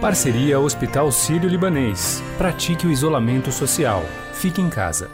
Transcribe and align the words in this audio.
Parceria 0.00 0.60
Hospital 0.60 1.10
Sírio-Libanês. 1.10 2.22
Pratique 2.36 2.86
o 2.86 2.92
isolamento 2.92 3.50
social. 3.50 4.04
Fique 4.34 4.60
em 4.60 4.68
casa. 4.68 5.10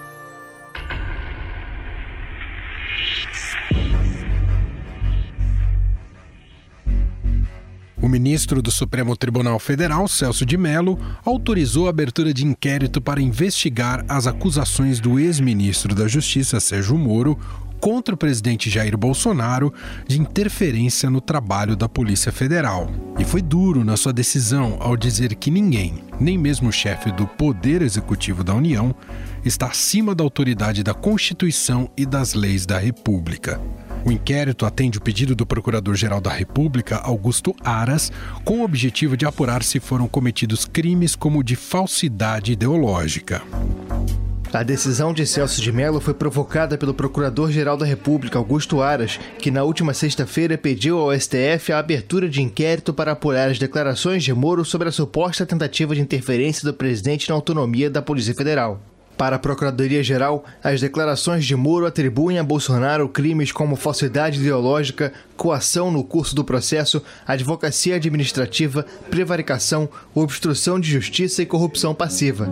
O 7.96 8.08
ministro 8.08 8.60
do 8.60 8.72
Supremo 8.72 9.16
Tribunal 9.16 9.60
Federal, 9.60 10.08
Celso 10.08 10.44
de 10.44 10.56
Mello, 10.56 10.98
autorizou 11.24 11.86
a 11.86 11.90
abertura 11.90 12.34
de 12.34 12.44
inquérito 12.44 13.00
para 13.00 13.22
investigar 13.22 14.04
as 14.08 14.26
acusações 14.26 14.98
do 14.98 15.16
ex-ministro 15.16 15.94
da 15.94 16.08
Justiça, 16.08 16.58
Sérgio 16.58 16.98
Moro, 16.98 17.38
contra 17.82 18.14
o 18.14 18.18
presidente 18.18 18.70
Jair 18.70 18.96
Bolsonaro 18.96 19.74
de 20.06 20.20
interferência 20.20 21.10
no 21.10 21.20
trabalho 21.20 21.74
da 21.74 21.88
Polícia 21.88 22.30
Federal. 22.30 22.88
E 23.18 23.24
foi 23.24 23.42
duro 23.42 23.84
na 23.84 23.96
sua 23.96 24.12
decisão 24.12 24.76
ao 24.78 24.96
dizer 24.96 25.34
que 25.34 25.50
ninguém, 25.50 26.04
nem 26.20 26.38
mesmo 26.38 26.68
o 26.68 26.72
chefe 26.72 27.10
do 27.10 27.26
Poder 27.26 27.82
Executivo 27.82 28.44
da 28.44 28.54
União, 28.54 28.94
está 29.44 29.66
acima 29.66 30.14
da 30.14 30.22
autoridade 30.22 30.84
da 30.84 30.94
Constituição 30.94 31.90
e 31.96 32.06
das 32.06 32.34
leis 32.34 32.64
da 32.64 32.78
República. 32.78 33.60
O 34.04 34.12
inquérito 34.12 34.64
atende 34.64 34.98
o 34.98 35.02
pedido 35.02 35.34
do 35.34 35.44
Procurador-Geral 35.44 36.20
da 36.20 36.30
República, 36.30 36.98
Augusto 36.98 37.52
Aras, 37.64 38.12
com 38.44 38.60
o 38.60 38.64
objetivo 38.64 39.16
de 39.16 39.26
apurar 39.26 39.64
se 39.64 39.80
foram 39.80 40.06
cometidos 40.06 40.64
crimes 40.64 41.16
como 41.16 41.42
de 41.42 41.56
falsidade 41.56 42.52
ideológica. 42.52 43.42
A 44.52 44.62
decisão 44.62 45.14
de 45.14 45.26
Celso 45.26 45.62
de 45.62 45.72
Mello 45.72 45.98
foi 45.98 46.12
provocada 46.12 46.76
pelo 46.76 46.92
Procurador-Geral 46.92 47.74
da 47.74 47.86
República, 47.86 48.38
Augusto 48.38 48.82
Aras, 48.82 49.18
que 49.38 49.50
na 49.50 49.64
última 49.64 49.94
sexta-feira 49.94 50.58
pediu 50.58 50.98
ao 50.98 51.18
STF 51.18 51.72
a 51.72 51.78
abertura 51.78 52.28
de 52.28 52.42
inquérito 52.42 52.92
para 52.92 53.12
apurar 53.12 53.50
as 53.50 53.58
declarações 53.58 54.22
de 54.22 54.34
Moro 54.34 54.62
sobre 54.62 54.90
a 54.90 54.92
suposta 54.92 55.46
tentativa 55.46 55.94
de 55.94 56.02
interferência 56.02 56.70
do 56.70 56.74
presidente 56.74 57.30
na 57.30 57.34
autonomia 57.34 57.88
da 57.88 58.02
Polícia 58.02 58.34
Federal. 58.34 58.78
Para 59.16 59.36
a 59.36 59.38
Procuradoria-Geral, 59.38 60.44
as 60.62 60.82
declarações 60.82 61.46
de 61.46 61.56
Moro 61.56 61.86
atribuem 61.86 62.38
a 62.38 62.44
Bolsonaro 62.44 63.08
crimes 63.08 63.52
como 63.52 63.74
falsidade 63.74 64.38
ideológica, 64.38 65.14
coação 65.34 65.90
no 65.90 66.04
curso 66.04 66.34
do 66.34 66.44
processo, 66.44 67.02
advocacia 67.26 67.96
administrativa, 67.96 68.84
prevaricação, 69.08 69.88
obstrução 70.14 70.78
de 70.78 70.90
justiça 70.90 71.40
e 71.40 71.46
corrupção 71.46 71.94
passiva. 71.94 72.50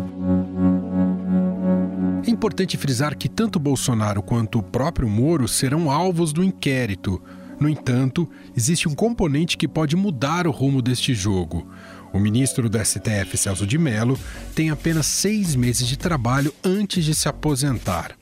É 2.27 2.31
importante 2.31 2.77
frisar 2.77 3.17
que 3.17 3.29
tanto 3.29 3.59
Bolsonaro 3.59 4.23
quanto 4.23 4.59
o 4.59 4.63
próprio 4.63 5.09
Moro 5.09 5.49
serão 5.49 5.91
alvos 5.91 6.33
do 6.33 6.45
inquérito. 6.45 7.21
No 7.59 7.69
entanto, 7.69 8.29
existe 8.55 8.89
um 8.89 8.95
componente 8.95 9.57
que 9.57 9.67
pode 9.67 9.97
mudar 9.97 10.47
o 10.47 10.51
rumo 10.51 10.83
deste 10.83 11.15
jogo. 11.15 11.67
O 12.13 12.19
ministro 12.19 12.69
do 12.69 12.79
STF, 12.79 13.37
Celso 13.37 13.67
de 13.67 13.79
Mello, 13.79 14.19
tem 14.55 14.71
apenas 14.71 15.07
seis 15.07 15.55
meses 15.55 15.87
de 15.89 15.97
trabalho 15.97 16.53
antes 16.63 17.05
de 17.05 17.15
se 17.15 17.29
aposentar. 17.29 18.13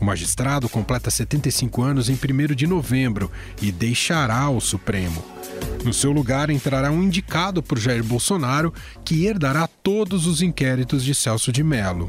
O 0.00 0.04
magistrado 0.04 0.68
completa 0.68 1.10
75 1.10 1.82
anos 1.82 2.08
em 2.08 2.14
1 2.14 2.54
de 2.54 2.66
novembro 2.66 3.30
e 3.62 3.72
deixará 3.72 4.48
o 4.50 4.60
Supremo. 4.60 5.24
No 5.84 5.92
seu 5.92 6.12
lugar 6.12 6.50
entrará 6.50 6.90
um 6.90 7.02
indicado 7.02 7.62
por 7.62 7.78
Jair 7.78 8.04
Bolsonaro, 8.04 8.74
que 9.04 9.26
herdará 9.26 9.68
todos 9.82 10.26
os 10.26 10.42
inquéritos 10.42 11.02
de 11.02 11.14
Celso 11.14 11.50
de 11.50 11.62
Mello. 11.62 12.08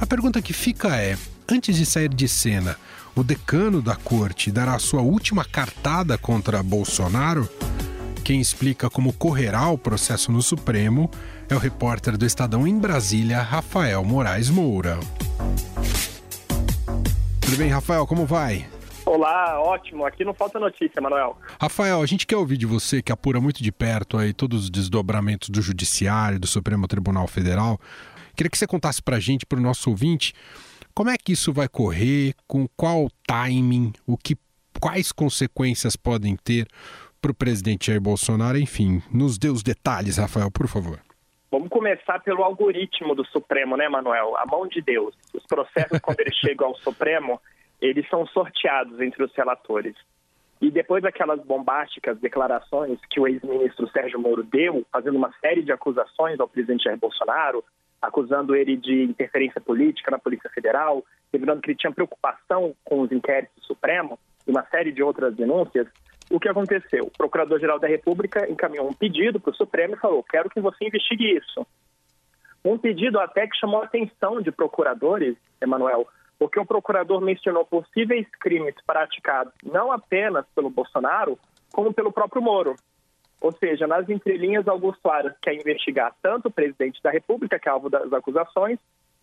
A 0.00 0.06
pergunta 0.06 0.42
que 0.42 0.52
fica 0.52 0.96
é: 0.96 1.16
antes 1.50 1.76
de 1.76 1.86
sair 1.86 2.08
de 2.08 2.28
cena, 2.28 2.76
o 3.14 3.24
decano 3.24 3.80
da 3.80 3.96
corte 3.96 4.50
dará 4.50 4.74
a 4.74 4.78
sua 4.78 5.00
última 5.00 5.44
cartada 5.44 6.18
contra 6.18 6.62
Bolsonaro? 6.62 7.48
Quem 8.22 8.40
explica 8.40 8.90
como 8.90 9.12
correrá 9.12 9.68
o 9.68 9.78
processo 9.78 10.32
no 10.32 10.42
Supremo 10.42 11.10
é 11.48 11.54
o 11.54 11.58
repórter 11.58 12.16
do 12.16 12.26
Estadão 12.26 12.66
em 12.66 12.78
Brasília, 12.78 13.40
Rafael 13.40 14.04
Moraes 14.04 14.50
Moura. 14.50 14.98
Tudo 17.40 17.56
bem, 17.56 17.68
Rafael? 17.70 18.04
Como 18.06 18.26
vai? 18.26 18.66
Olá, 19.06 19.60
ótimo. 19.60 20.04
Aqui 20.04 20.24
não 20.24 20.34
falta 20.34 20.58
notícia, 20.58 21.00
Manuel. 21.00 21.38
Rafael, 21.60 22.02
a 22.02 22.06
gente 22.06 22.26
quer 22.26 22.36
ouvir 22.36 22.56
de 22.56 22.66
você 22.66 23.00
que 23.00 23.12
apura 23.12 23.40
muito 23.40 23.62
de 23.62 23.70
perto 23.70 24.18
aí 24.18 24.32
todos 24.32 24.64
os 24.64 24.70
desdobramentos 24.70 25.48
do 25.48 25.62
Judiciário, 25.62 26.40
do 26.40 26.46
Supremo 26.48 26.88
Tribunal 26.88 27.28
Federal. 27.28 27.80
Queria 28.36 28.50
que 28.50 28.58
você 28.58 28.66
contasse 28.66 29.02
para 29.02 29.16
a 29.16 29.20
gente, 29.20 29.46
para 29.46 29.58
o 29.58 29.62
nosso 29.62 29.88
ouvinte, 29.88 30.34
como 30.94 31.08
é 31.08 31.16
que 31.16 31.32
isso 31.32 31.52
vai 31.52 31.68
correr, 31.68 32.34
com 32.46 32.68
qual 32.76 33.08
timing, 33.26 33.92
o 34.06 34.16
que, 34.16 34.36
quais 34.78 35.10
consequências 35.10 35.96
podem 35.96 36.36
ter 36.36 36.66
para 37.20 37.30
o 37.30 37.34
presidente 37.34 37.86
Jair 37.86 38.00
Bolsonaro, 38.00 38.58
enfim, 38.58 39.02
nos 39.10 39.38
dê 39.38 39.48
os 39.48 39.62
detalhes, 39.62 40.18
Rafael, 40.18 40.50
por 40.50 40.68
favor. 40.68 41.00
Vamos 41.50 41.70
começar 41.70 42.18
pelo 42.20 42.42
algoritmo 42.42 43.14
do 43.14 43.24
Supremo, 43.26 43.76
né, 43.76 43.88
Manuel? 43.88 44.36
A 44.36 44.44
mão 44.44 44.66
de 44.68 44.82
Deus. 44.82 45.14
Os 45.32 45.44
processos, 45.46 45.98
quando 46.00 46.20
eles 46.20 46.36
chegam 46.44 46.68
ao 46.68 46.76
Supremo, 46.76 47.40
eles 47.80 48.06
são 48.10 48.26
sorteados 48.26 49.00
entre 49.00 49.24
os 49.24 49.34
relatores. 49.34 49.94
E 50.60 50.70
depois 50.70 51.02
daquelas 51.02 51.42
bombásticas 51.42 52.18
declarações 52.18 52.98
que 53.08 53.18
o 53.18 53.26
ex-ministro 53.26 53.88
Sérgio 53.90 54.20
Moro 54.20 54.42
deu, 54.42 54.84
fazendo 54.92 55.16
uma 55.16 55.32
série 55.40 55.62
de 55.62 55.72
acusações 55.72 56.38
ao 56.38 56.48
presidente 56.48 56.84
Jair 56.84 56.98
Bolsonaro, 56.98 57.64
acusando 58.06 58.54
ele 58.54 58.76
de 58.76 59.02
interferência 59.04 59.60
política 59.60 60.10
na 60.10 60.18
Polícia 60.18 60.50
Federal, 60.50 61.04
revelando 61.32 61.60
que 61.60 61.70
ele 61.70 61.78
tinha 61.78 61.92
preocupação 61.92 62.74
com 62.84 63.00
os 63.00 63.12
inquéritos 63.12 63.56
do 63.56 63.64
Supremo 63.64 64.18
e 64.46 64.50
uma 64.50 64.64
série 64.66 64.92
de 64.92 65.02
outras 65.02 65.34
denúncias, 65.34 65.86
o 66.30 66.40
que 66.40 66.48
aconteceu? 66.48 67.04
O 67.06 67.18
Procurador-Geral 67.18 67.78
da 67.78 67.86
República 67.86 68.50
encaminhou 68.50 68.88
um 68.88 68.92
pedido 68.92 69.38
para 69.38 69.50
o 69.50 69.54
Supremo 69.54 69.94
e 69.94 69.98
falou: 69.98 70.24
quero 70.24 70.50
que 70.50 70.60
você 70.60 70.86
investigue 70.86 71.36
isso. 71.36 71.66
Um 72.64 72.76
pedido 72.76 73.20
até 73.20 73.46
que 73.46 73.56
chamou 73.56 73.80
a 73.80 73.84
atenção 73.84 74.40
de 74.40 74.50
procuradores, 74.50 75.36
Emanuel, 75.60 76.06
porque 76.38 76.58
o 76.58 76.66
procurador 76.66 77.20
mencionou 77.20 77.64
possíveis 77.64 78.26
crimes 78.40 78.74
praticados 78.84 79.52
não 79.62 79.92
apenas 79.92 80.44
pelo 80.54 80.68
Bolsonaro, 80.68 81.38
como 81.72 81.94
pelo 81.94 82.12
próprio 82.12 82.42
Moro. 82.42 82.74
Ou 83.40 83.52
seja, 83.52 83.86
nas 83.86 84.08
entrelinhas, 84.08 84.66
Augusto 84.66 85.08
Aras 85.08 85.34
quer 85.42 85.54
investigar 85.54 86.14
tanto 86.22 86.48
o 86.48 86.50
presidente 86.50 87.02
da 87.02 87.10
República, 87.10 87.58
que 87.58 87.68
é 87.68 87.72
alvo 87.72 87.90
das 87.90 88.12
acusações, 88.12 88.78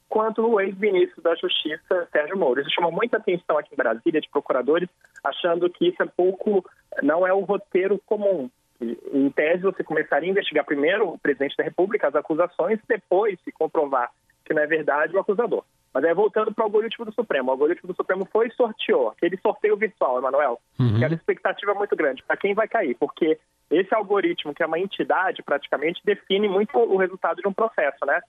quanto 0.08 0.46
o 0.46 0.62
ex-ministro 0.62 1.22
da 1.22 1.34
Justiça, 1.36 2.08
Sérgio 2.12 2.38
Moro. 2.38 2.62
Isso 2.62 2.70
chamou 2.70 2.92
muita 2.92 3.18
atenção 3.18 3.58
aqui 3.58 3.74
em 3.74 3.78
Brasília, 3.78 4.22
de 4.22 4.30
procuradores, 4.30 4.88
achando 5.24 5.70
que 5.70 5.88
isso 5.88 6.04
é 6.04 6.06
pouco, 6.06 6.64
não 7.02 7.26
é 7.26 7.34
o 7.34 7.40
roteiro 7.40 8.00
comum. 8.06 8.50
Em 8.80 9.30
tese, 9.32 9.64
você 9.64 9.84
começaria 9.84 10.30
a 10.30 10.32
investigar 10.32 10.66
primeiro 10.66 11.10
o 11.10 11.18
presidente 11.18 11.58
da 11.58 11.64
República, 11.64 12.08
as 12.08 12.16
acusações, 12.16 12.80
depois, 12.88 13.40
se 13.44 13.52
comprovar 13.52 14.12
que 14.46 14.54
não 14.54 14.62
é 14.62 14.68
verdade, 14.68 15.16
o 15.16 15.20
acusador. 15.20 15.64
Mas 15.94 16.04
aí, 16.04 16.14
voltando 16.14 16.52
para 16.52 16.64
o 16.64 16.66
algoritmo 16.66 17.06
do 17.06 17.14
Supremo. 17.14 17.50
O 17.50 17.52
algoritmo 17.52 17.88
do 17.88 17.96
Supremo 17.96 18.28
foi 18.32 18.48
e 18.48 18.54
sorteou. 18.54 19.10
Aquele 19.10 19.38
sorteio 19.38 19.78
virtual, 19.78 20.18
Emanuel. 20.18 20.60
Uhum. 20.80 20.98
Que 20.98 21.06
era 21.06 21.14
expectativa 21.14 21.74
muito 21.76 21.96
grande. 21.96 22.24
Para 22.24 22.38
quem 22.38 22.56
vai 22.56 22.68
cair? 22.68 22.96
Porque 22.96 23.38
esse 23.70 23.94
algoritmo, 23.94 24.54
que 24.54 24.64
é 24.64 24.66
uma 24.66 24.80
entidade, 24.80 25.44
praticamente, 25.44 26.02
define 26.04 26.50
muito 26.50 26.78
o 26.78 26.98
resultado 26.98 27.42
de 27.42 27.48
um 27.48 27.54
processo, 27.54 28.06
né? 28.06 28.22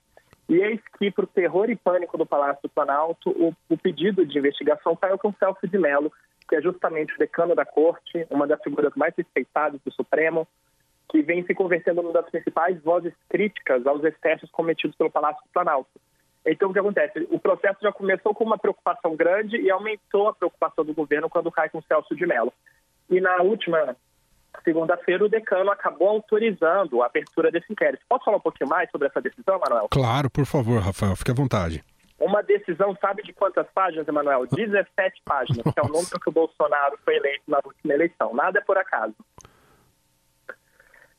E 0.47 0.55
eis 0.55 0.79
que, 0.99 1.09
para 1.09 1.25
o 1.25 1.27
terror 1.27 1.69
e 1.71 1.75
pânico 1.75 2.17
do 2.17 2.25
Palácio 2.25 2.61
do 2.61 2.69
Planalto, 2.69 3.31
o, 3.31 3.53
o 3.67 3.77
pedido 3.77 4.23
de 4.23 4.37
investigação 4.37 4.95
caiu 4.95 5.17
com 5.17 5.33
Celso 5.33 5.67
de 5.67 5.77
Mello, 5.79 6.11
que 6.47 6.55
é 6.55 6.61
justamente 6.61 7.15
o 7.15 7.17
decano 7.17 7.55
da 7.55 7.65
corte, 7.65 8.27
uma 8.29 8.45
das 8.45 8.61
figuras 8.61 8.93
mais 8.95 9.13
respeitadas 9.17 9.81
do 9.83 9.91
Supremo, 9.91 10.47
que 11.09 11.23
vem 11.23 11.43
se 11.45 11.55
convertendo 11.55 12.03
numa 12.03 12.13
das 12.13 12.29
principais 12.29 12.79
vozes 12.83 13.13
críticas 13.27 13.85
aos 13.87 14.03
excessos 14.03 14.51
cometidos 14.51 14.95
pelo 14.95 15.09
Palácio 15.09 15.41
do 15.43 15.49
Planalto. 15.51 15.89
Então, 16.45 16.69
o 16.69 16.73
que 16.73 16.79
acontece? 16.79 17.27
O 17.31 17.39
processo 17.39 17.79
já 17.81 17.91
começou 17.91 18.33
com 18.33 18.43
uma 18.43 18.57
preocupação 18.57 19.15
grande 19.15 19.57
e 19.57 19.71
aumentou 19.71 20.27
a 20.29 20.33
preocupação 20.33 20.85
do 20.85 20.93
governo 20.93 21.29
quando 21.29 21.51
cai 21.51 21.69
com 21.69 21.81
Celso 21.81 22.15
de 22.15 22.25
Mello. 22.25 22.53
E 23.09 23.19
na 23.19 23.41
última 23.41 23.95
segunda-feira, 24.63 25.25
o 25.25 25.29
decano 25.29 25.71
acabou 25.71 26.09
autorizando 26.09 27.01
a 27.01 27.07
abertura 27.07 27.51
desse 27.51 27.71
inquérito. 27.71 28.03
Posso 28.07 28.25
falar 28.25 28.37
um 28.37 28.41
pouquinho 28.41 28.69
mais 28.69 28.89
sobre 28.91 29.07
essa 29.07 29.21
decisão, 29.21 29.59
Manuel? 29.59 29.87
Claro, 29.89 30.29
por 30.29 30.45
favor, 30.45 30.79
Rafael, 30.79 31.15
fique 31.15 31.31
à 31.31 31.33
vontade. 31.33 31.83
Uma 32.17 32.41
decisão, 32.41 32.95
sabe 33.01 33.23
de 33.23 33.33
quantas 33.33 33.67
páginas, 33.73 34.07
Emanuel? 34.07 34.45
17 34.53 35.21
páginas, 35.25 35.63
que 35.63 35.79
é 35.79 35.83
o 35.83 35.87
número 35.87 36.19
que 36.19 36.29
o 36.29 36.31
Bolsonaro 36.31 36.97
foi 37.03 37.15
eleito 37.15 37.43
na 37.47 37.59
última 37.65 37.93
eleição. 37.93 38.33
Nada 38.33 38.59
é 38.59 38.61
por 38.61 38.77
acaso. 38.77 39.15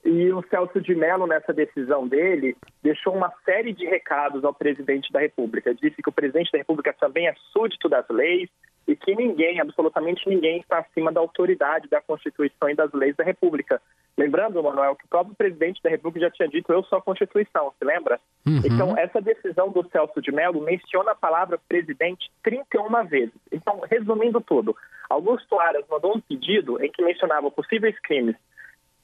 E 0.07 0.33
o 0.33 0.41
Celso 0.49 0.81
de 0.81 0.95
Mello, 0.95 1.27
nessa 1.27 1.53
decisão 1.53 2.07
dele, 2.07 2.57
deixou 2.81 3.13
uma 3.13 3.33
série 3.45 3.73
de 3.73 3.85
recados 3.85 4.45
ao 4.45 4.55
presidente 4.55 5.13
da 5.13 5.19
República. 5.19 5.75
Disse 5.75 6.01
que 6.01 6.09
o 6.09 6.13
presidente 6.13 6.53
da 6.53 6.59
República 6.59 6.93
também 6.93 7.27
é 7.27 7.35
súdito 7.53 7.89
das 7.89 8.09
leis 8.09 8.49
e 8.87 8.95
que 8.95 9.17
ninguém, 9.17 9.59
absolutamente 9.61 10.29
ninguém, 10.29 10.61
está 10.61 10.79
acima 10.79 11.11
da 11.11 11.19
autoridade 11.19 11.89
da 11.89 12.01
Constituição 12.01 12.71
e 12.71 12.77
das 12.77 12.93
leis 12.93 13.17
da 13.17 13.25
República. 13.25 13.83
Lembrando, 14.17 14.63
Manuel, 14.63 14.95
que 14.95 15.07
o 15.07 15.09
próprio 15.09 15.35
presidente 15.35 15.83
da 15.83 15.91
República 15.91 16.27
já 16.27 16.31
tinha 16.31 16.49
dito 16.49 16.73
eu 16.73 16.85
sou 16.85 16.99
a 16.99 17.03
Constituição, 17.03 17.73
se 17.77 17.85
lembra? 17.85 18.21
Uhum. 18.47 18.63
Então, 18.65 18.97
essa 18.97 19.21
decisão 19.21 19.71
do 19.71 19.89
Celso 19.91 20.23
de 20.23 20.31
Mello 20.31 20.63
menciona 20.63 21.11
a 21.11 21.17
palavra 21.17 21.59
presidente 21.69 22.31
31 22.45 23.07
vezes. 23.07 23.35
Então, 23.51 23.81
resumindo 23.91 24.41
tudo, 24.41 24.77
Augusto 25.11 25.59
Aras 25.59 25.85
mandou 25.91 26.17
um 26.17 26.21
pedido 26.21 26.81
em 26.81 26.93
que 26.93 27.03
mencionava 27.03 27.51
possíveis 27.51 27.99
crimes 27.99 28.37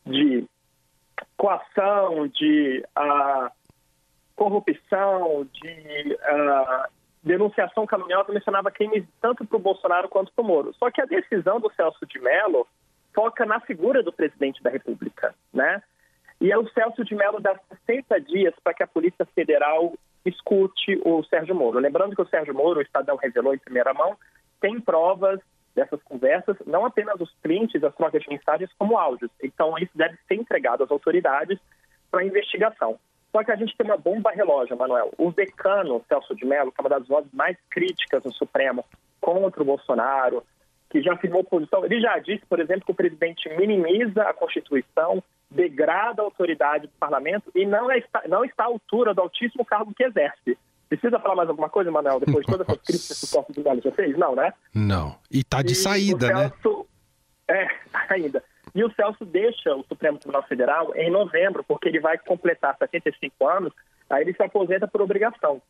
de 0.07 0.47
coação, 1.43 2.29
de 2.29 2.85
uh, 2.97 3.51
corrupção, 4.37 5.45
de 5.53 6.15
uh, 6.15 6.89
denunciação 7.21 7.85
caluniosa, 7.85 8.33
mencionava 8.33 8.71
crimes 8.71 9.05
tanto 9.21 9.45
para 9.45 9.57
o 9.57 9.61
Bolsonaro 9.61 10.09
quanto 10.09 10.33
para 10.33 10.45
o 10.45 10.47
Moro. 10.47 10.73
Só 10.75 10.89
que 10.89 11.01
a 11.01 11.05
decisão 11.05 11.59
do 11.59 11.73
Celso 11.73 12.07
de 12.07 12.21
Mello 12.21 12.65
foca 13.13 13.45
na 13.45 13.59
figura 13.59 14.05
do 14.05 14.13
presidente 14.13 14.63
da 14.63 14.71
República, 14.71 15.35
né? 15.53 15.83
E 16.41 16.53
é 16.53 16.57
o 16.57 16.69
Celso 16.69 17.05
de 17.05 17.17
Mello 17.17 17.41
dá 17.41 17.59
60 17.87 18.21
dias 18.21 18.55
para 18.63 18.75
que 18.75 18.85
a 18.85 18.87
Polícia 18.87 19.27
Federal 19.35 19.95
escute 20.25 21.01
o 21.05 21.25
Sérgio 21.25 21.57
Moro. 21.57 21.81
Lembrando 21.81 22.15
que 22.15 22.23
o 22.23 22.29
Sérgio 22.29 22.55
Moro, 22.55 22.79
o 22.79 22.83
Estadão 22.83 23.17
revelou 23.17 23.53
em 23.53 23.59
primeira 23.59 23.93
mão, 23.93 24.17
tem 24.61 24.81
provas 24.81 25.41
dessas 25.75 26.03
conversas, 26.03 26.57
não 26.67 26.85
apenas 26.85 27.21
os 27.21 27.33
prints, 27.43 27.83
as 27.83 27.95
trocas 27.95 28.23
de 28.23 28.29
mensagens, 28.29 28.71
como 28.79 28.99
áudios. 28.99 29.31
Então, 29.43 29.77
isso 29.79 29.93
deve 29.95 30.17
ser 30.29 30.35
entregado 30.35 30.85
às 30.85 30.91
autoridades 30.91 31.59
para 32.11 32.25
investigação. 32.25 32.99
Só 33.33 33.43
que 33.43 33.51
a 33.51 33.57
gente 33.57 33.75
tem 33.77 33.87
uma 33.87 33.97
bomba 33.97 34.31
relógio, 34.31 34.77
Manuel. 34.77 35.11
O 35.17 35.33
decano 35.33 36.05
Celso 36.07 36.35
de 36.35 36.45
Mello, 36.45 36.71
que 36.71 36.81
é 36.81 36.83
uma 36.83 36.91
das 36.91 37.09
vozes 37.09 37.33
mais 37.33 37.57
críticas 37.71 38.23
no 38.25 38.33
Supremo 38.33 38.85
contra 39.21 39.63
o 39.63 39.67
Bolsonaro, 39.67 40.45
que 40.91 41.01
já 41.01 41.15
afirmou 41.15 41.43
posição, 41.43 41.87
ele 41.87 41.99
já 42.03 42.19
disse, 42.19 42.45
por 42.45 42.61
exemplo, 42.61 42.85
que 42.85 42.93
o 42.93 42.95
presidente 42.95 43.49
minimiza 43.57 44.25
a 44.25 44.35
Constituição, 44.35 45.23
degrada 45.51 46.21
a 46.21 46.25
autoridade 46.27 46.87
do 46.87 46.93
parlamento 47.01 47.51
e 47.55 47.65
não 47.65 47.91
está, 47.91 48.23
não 48.29 48.45
está 48.45 48.65
à 48.65 48.67
altura 48.67 49.15
do 49.15 49.23
altíssimo 49.23 49.65
cargo 49.65 49.95
que 49.95 50.05
exerce. 50.05 50.59
Precisa 50.93 51.19
falar 51.21 51.37
mais 51.37 51.49
alguma 51.49 51.71
coisa, 51.71 51.91
Manuel, 51.91 52.21
depois 52.21 52.45
de 52.45 52.53
todas 52.53 52.69
essas 52.69 52.83
críticas 52.83 53.19
que 53.19 53.25
o 53.25 53.29
Celso 53.29 53.53
de 53.55 53.65
Mello 53.65 53.81
já 53.81 53.93
fez? 53.93 54.19
Não, 54.19 54.35
né? 54.35 54.53
Não. 54.75 55.17
E 55.31 55.39
está 55.39 55.63
de 55.63 55.73
e 55.73 55.75
saída, 55.75 56.27
Celso... 56.27 56.87
né? 57.49 57.57
É, 57.57 57.69
ainda. 58.13 58.45
E 58.75 58.85
o 58.85 58.93
Celso 58.93 59.25
deixa 59.25 59.75
o 59.75 59.83
Supremo 59.85 60.19
Tribunal 60.19 60.43
Federal 60.43 60.95
em 60.95 61.11
novembro, 61.11 61.65
porque 61.65 61.89
ele 61.89 61.99
vai 61.99 62.19
completar 62.19 62.77
75 62.77 63.49
anos, 63.49 63.73
aí 64.11 64.21
ele 64.23 64.35
se 64.35 64.43
aposenta 64.43 64.87
por 64.87 65.01
obrigação. 65.01 65.63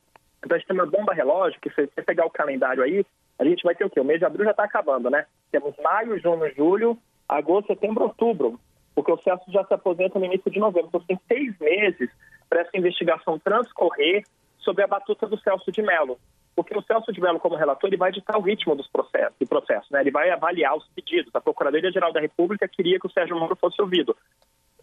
Então 0.44 0.56
a 0.56 0.58
gente 0.58 0.66
tem 0.66 0.76
uma 0.76 0.86
bomba 0.86 1.14
relógio, 1.14 1.60
que 1.60 1.70
se 1.70 1.86
você 1.86 2.02
pegar 2.02 2.26
o 2.26 2.30
calendário 2.30 2.82
aí, 2.82 3.06
a 3.38 3.44
gente 3.44 3.62
vai 3.62 3.76
ter 3.76 3.84
o 3.84 3.90
quê? 3.90 4.00
O 4.00 4.04
mês 4.04 4.18
de 4.18 4.24
abril 4.24 4.44
já 4.44 4.50
está 4.50 4.64
acabando, 4.64 5.08
né? 5.08 5.24
Temos 5.52 5.72
maio, 5.80 6.18
junho, 6.18 6.52
julho, 6.56 6.98
agosto, 7.28 7.68
setembro, 7.68 8.02
outubro, 8.02 8.58
porque 8.92 9.12
o 9.12 9.18
Celso 9.18 9.44
já 9.52 9.64
se 9.64 9.72
aposenta 9.72 10.18
no 10.18 10.24
início 10.24 10.50
de 10.50 10.58
novembro. 10.58 10.88
Então 10.88 11.00
tem 11.06 11.20
seis 11.28 11.56
meses 11.60 12.10
para 12.48 12.62
essa 12.62 12.76
investigação 12.76 13.38
transcorrer 13.38 14.24
sobre 14.62 14.84
a 14.84 14.86
batuta 14.86 15.26
do 15.26 15.38
Celso 15.38 15.70
de 15.70 15.82
Mello 15.82 16.18
porque 16.54 16.76
o 16.76 16.82
Celso 16.82 17.12
de 17.12 17.20
Mello, 17.20 17.40
como 17.40 17.56
relator, 17.56 17.88
ele 17.88 17.96
vai 17.96 18.12
ditar 18.12 18.36
o 18.36 18.42
ritmo 18.42 18.74
dos 18.74 18.86
processos, 18.88 19.34
do 19.40 19.46
processo, 19.46 19.86
né? 19.90 20.00
ele 20.00 20.10
vai 20.10 20.30
avaliar 20.30 20.76
os 20.76 20.86
pedidos. 20.88 21.34
A 21.34 21.40
Procuradoria-Geral 21.40 22.12
da 22.12 22.20
República 22.20 22.68
queria 22.68 22.98
que 22.98 23.06
o 23.06 23.10
Sérgio 23.10 23.38
Moro 23.38 23.56
fosse 23.56 23.80
ouvido. 23.80 24.16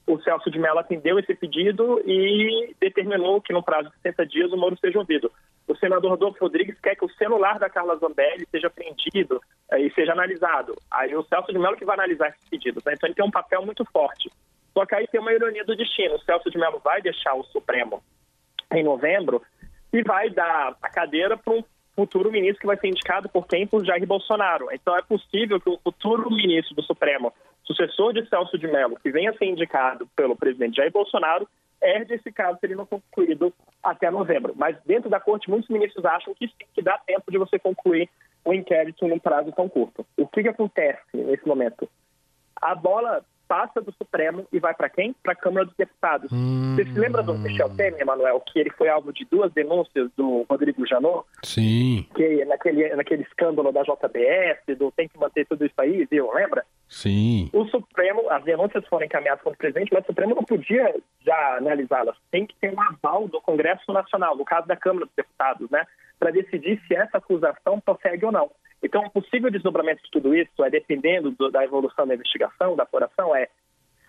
O 0.08 0.20
Celso 0.22 0.50
de 0.50 0.58
Mello 0.58 0.80
atendeu 0.80 1.20
esse 1.20 1.36
pedido 1.36 2.02
e 2.04 2.76
determinou 2.80 3.40
que, 3.40 3.54
no 3.54 3.62
prazo 3.62 3.90
de 3.90 3.96
60 4.02 4.26
dias, 4.26 4.52
o 4.52 4.58
Moro 4.58 4.76
seja 4.80 4.98
ouvido. 4.98 5.32
O 5.68 5.76
senador 5.76 6.10
Rodolfo 6.10 6.40
Rodrigues 6.42 6.80
quer 6.82 6.96
que 6.96 7.06
o 7.06 7.10
celular 7.12 7.60
da 7.60 7.70
Carla 7.70 7.96
Zambelli 7.98 8.48
seja 8.50 8.66
apreendido 8.66 9.40
eh, 9.72 9.82
e 9.82 9.94
seja 9.94 10.14
analisado. 10.14 10.76
Aí 10.90 11.16
o 11.16 11.24
Celso 11.26 11.54
de 11.54 11.60
Mello 11.60 11.78
que 11.78 11.86
vai 11.86 11.94
analisar 11.94 12.30
esses 12.30 12.50
pedidos. 12.50 12.84
Né? 12.84 12.94
Então 12.94 13.06
ele 13.08 13.14
tem 13.14 13.26
um 13.26 13.30
papel 13.30 13.64
muito 13.64 13.86
forte. 13.86 14.32
Só 14.74 14.84
que 14.88 14.96
aí 14.96 15.08
tem 15.08 15.22
uma 15.22 15.32
ironia 15.32 15.64
do 15.64 15.76
destino. 15.76 16.16
O 16.16 16.22
Celso 16.22 16.50
de 16.50 16.58
Mello 16.58 16.82
vai 16.84 17.04
deixar 17.04 17.36
o 17.36 17.44
Supremo 17.44 18.02
em 18.74 18.84
novembro 18.84 19.44
e 19.92 20.04
vai 20.04 20.30
dar 20.30 20.76
a 20.82 20.90
cadeira 20.90 21.38
para 21.38 21.54
um 21.54 21.64
futuro 21.96 22.32
ministro 22.32 22.62
que 22.62 22.68
vai 22.68 22.78
ser 22.78 22.88
indicado 22.88 23.28
por 23.30 23.48
quem? 23.48 23.68
Por 23.68 23.84
Jair 23.84 24.06
Bolsonaro. 24.06 24.70
Então 24.72 24.96
é 24.96 25.02
possível 25.02 25.60
que 25.60 25.70
o 25.70 25.80
futuro 25.80 26.32
ministro 26.32 26.76
do 26.76 26.84
Supremo, 26.84 27.34
sucessor 27.64 28.14
de 28.14 28.28
Celso 28.30 28.58
de 28.58 28.68
Mello, 28.68 28.98
que 29.02 29.12
venha 29.12 29.32
a 29.32 29.38
ser 29.38 29.46
indicado 29.46 30.08
pelo 30.16 30.36
presidente 30.36 30.78
Jair 30.78 30.92
Bolsonaro, 30.92 31.48
herde 31.82 32.14
esse 32.14 32.32
caso 32.32 32.60
se 32.60 32.66
ele 32.66 32.76
não 32.76 32.86
concluído 32.86 33.54
até 33.84 34.10
novembro. 34.12 34.54
Mas 34.56 34.78
dentro 34.86 35.10
da 35.10 35.20
corte, 35.20 35.50
muitos 35.50 35.70
ministros 35.70 36.06
acham 36.06 36.34
que 36.34 36.48
sim, 36.48 36.66
que 36.74 36.82
dá 36.82 36.98
tempo 37.00 37.32
de 37.32 37.38
você 37.38 37.58
concluir 37.58 38.10
o 38.44 38.54
inquérito 38.54 39.08
num 39.08 39.20
prazo 39.20 39.52
tão 39.52 39.68
curto. 39.68 40.06
O 40.18 40.28
que, 40.28 40.44
que 40.44 40.50
acontece 40.50 41.00
nesse 41.14 41.48
momento? 41.48 41.90
A 42.62 42.76
bola 42.76 43.24
passa 43.50 43.82
do 43.82 43.92
Supremo 43.94 44.46
e 44.54 44.60
vai 44.60 44.76
para 44.76 44.88
quem? 44.88 45.14
Para 45.24 45.34
a 45.34 45.36
Câmara 45.36 45.66
dos 45.66 45.76
Deputados. 45.76 46.32
Hum... 46.32 46.76
Você 46.76 46.86
se 46.86 47.00
lembra 47.00 47.24
do 47.24 47.34
Michel 47.34 47.76
Temer, 47.76 48.00
Emanuel, 48.00 48.40
que 48.42 48.60
ele 48.60 48.70
foi 48.70 48.88
alvo 48.88 49.12
de 49.12 49.26
duas 49.26 49.52
denúncias 49.52 50.10
do 50.16 50.46
Rodrigo 50.48 50.86
Janot? 50.86 51.26
Sim. 51.44 52.06
Que 52.16 52.46
naquele, 52.46 52.96
naquele 52.96 53.24
escândalo 53.24 53.72
da 53.72 53.82
JBS, 53.82 54.78
do 54.78 54.92
tem 54.92 55.08
que 55.08 55.18
manter 55.18 55.48
tudo 55.48 55.66
isso 55.66 55.74
aí, 55.80 56.08
viu? 56.10 56.32
Lembra? 56.32 56.64
Sim. 56.88 57.50
O 57.52 57.66
Supremo, 57.66 58.30
as 58.30 58.44
denúncias 58.44 58.86
foram 58.88 59.06
encaminhadas 59.06 59.42
contra 59.42 59.56
o 59.56 59.60
presidente, 59.60 59.92
mas 59.92 60.04
o 60.04 60.08
Supremo 60.08 60.36
não 60.36 60.44
podia 60.44 60.96
já 61.26 61.58
analisá-las. 61.58 62.16
Tem 62.30 62.46
que 62.46 62.56
ter 62.58 62.72
um 62.72 62.82
aval 62.82 63.28
do 63.28 63.42
Congresso 63.42 63.92
Nacional, 63.92 64.38
no 64.38 64.46
caso 64.46 64.68
da 64.68 64.76
Câmara 64.76 65.08
dos 65.08 65.16
Deputados, 65.16 65.70
né? 65.72 65.86
Para 66.20 66.32
decidir 66.32 66.80
se 66.88 66.96
essa 66.96 67.18
acusação 67.18 67.80
prossegue 67.80 68.26
ou 68.26 68.32
não. 68.32 68.52
Então, 68.82 69.04
o 69.04 69.10
possível 69.10 69.52
desdobramento 69.52 70.02
de 70.04 70.12
tudo 70.12 70.36
isso 70.36 70.64
é 70.64 70.70
dependendo 70.70 71.32
do, 71.32 71.52
da 71.52 71.64
evolução 71.64 72.08
da 72.08 72.16
investigação, 72.16 72.76
da 72.76 72.84
apuração, 72.84 73.36
é 73.36 73.50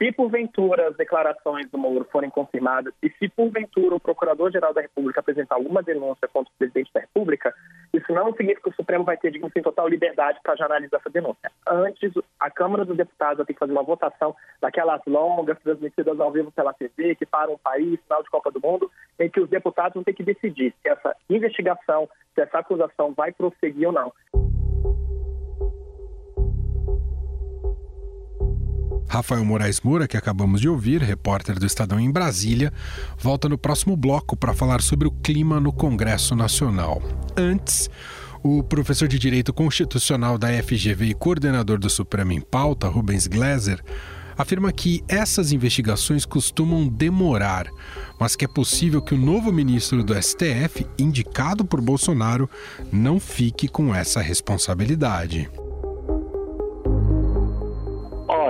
se 0.01 0.11
porventura 0.13 0.89
as 0.89 0.97
declarações 0.97 1.71
do 1.71 1.77
Moro 1.77 2.07
forem 2.11 2.31
confirmadas 2.31 2.95
e 3.03 3.11
se 3.19 3.29
porventura 3.29 3.97
o 3.97 4.01
Procurador-Geral 4.01 4.73
da 4.73 4.81
República 4.81 5.21
apresentar 5.21 5.57
alguma 5.57 5.83
denúncia 5.83 6.27
contra 6.27 6.51
o 6.51 6.59
Presidente 6.59 6.91
da 6.95 7.01
República, 7.01 7.55
isso 7.93 8.11
não 8.11 8.33
significa 8.33 8.63
que 8.63 8.69
o 8.71 8.77
Supremo 8.77 9.05
vai 9.05 9.19
ter, 9.19 9.31
digamos 9.31 9.53
assim, 9.53 9.63
total 9.63 9.87
liberdade 9.87 10.41
para 10.43 10.57
já 10.57 10.65
analisar 10.65 10.97
essa 10.97 11.11
denúncia. 11.11 11.53
Antes, 11.69 12.15
a 12.41 12.51
Câmara 12.51 12.87
dos 12.87 12.97
Deputados 12.97 13.45
ter 13.45 13.53
que 13.53 13.59
fazer 13.59 13.73
uma 13.73 13.83
votação 13.83 14.35
daquelas 14.59 15.03
longas, 15.07 15.59
transmitidas 15.59 16.19
ao 16.19 16.33
vivo 16.33 16.51
pela 16.51 16.73
TV, 16.73 17.15
que 17.15 17.27
para 17.27 17.51
um 17.51 17.59
país, 17.59 18.01
final 18.01 18.23
de 18.23 18.31
Copa 18.31 18.51
do 18.51 18.61
Mundo, 18.61 18.91
em 19.19 19.29
que 19.29 19.41
os 19.41 19.51
deputados 19.51 19.93
vão 19.93 20.05
ter 20.05 20.15
que 20.15 20.23
decidir 20.23 20.75
se 20.81 20.89
essa 20.89 21.15
investigação, 21.29 22.09
se 22.35 22.41
essa 22.41 22.61
acusação 22.61 23.13
vai 23.13 23.33
prosseguir 23.33 23.89
ou 23.89 23.93
não. 23.93 24.11
Rafael 29.11 29.45
Moraes 29.45 29.81
Moura, 29.81 30.07
que 30.07 30.17
acabamos 30.17 30.61
de 30.61 30.69
ouvir, 30.69 31.03
repórter 31.03 31.59
do 31.59 31.67
Estadão 31.67 31.99
em 31.99 32.13
Brasília, 32.13 32.73
volta 33.19 33.49
no 33.49 33.59
próximo 33.59 33.97
bloco 33.97 34.37
para 34.37 34.55
falar 34.55 34.81
sobre 34.81 35.09
o 35.09 35.11
clima 35.11 35.59
no 35.59 35.73
Congresso 35.73 36.37
Nacional. 36.37 37.03
Antes, 37.37 37.91
o 38.41 38.63
professor 38.63 39.09
de 39.09 39.19
Direito 39.19 39.53
Constitucional 39.53 40.39
da 40.39 40.47
FGV 40.63 41.07
e 41.07 41.15
coordenador 41.15 41.81
do 41.81 41.91
Supremo 41.91 42.31
em 42.31 42.41
Pauta, 42.41 42.87
Rubens 42.87 43.27
Gleiser, 43.27 43.83
afirma 44.39 44.71
que 44.71 45.03
essas 45.09 45.51
investigações 45.51 46.25
costumam 46.25 46.87
demorar, 46.87 47.67
mas 48.17 48.37
que 48.37 48.45
é 48.45 48.49
possível 48.49 49.03
que 49.03 49.13
o 49.13 49.19
novo 49.19 49.53
ministro 49.53 50.05
do 50.05 50.15
STF, 50.15 50.87
indicado 50.97 51.65
por 51.65 51.81
Bolsonaro, 51.81 52.49
não 52.93 53.19
fique 53.19 53.67
com 53.67 53.93
essa 53.93 54.21
responsabilidade. 54.21 55.51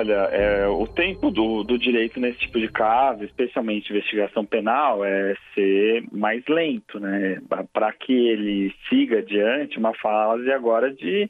Olha, 0.00 0.30
é, 0.32 0.66
o 0.66 0.86
tempo 0.86 1.30
do, 1.30 1.62
do 1.62 1.76
direito 1.76 2.18
nesse 2.18 2.38
tipo 2.38 2.58
de 2.58 2.68
caso, 2.68 3.22
especialmente 3.22 3.90
investigação 3.90 4.46
penal, 4.46 5.04
é 5.04 5.36
ser 5.54 6.02
mais 6.10 6.42
lento, 6.48 6.98
né? 6.98 7.38
Para 7.70 7.92
que 7.92 8.10
ele 8.10 8.74
siga 8.88 9.18
adiante 9.18 9.78
uma 9.78 9.92
fase 9.92 10.50
agora 10.50 10.90
de 10.90 11.28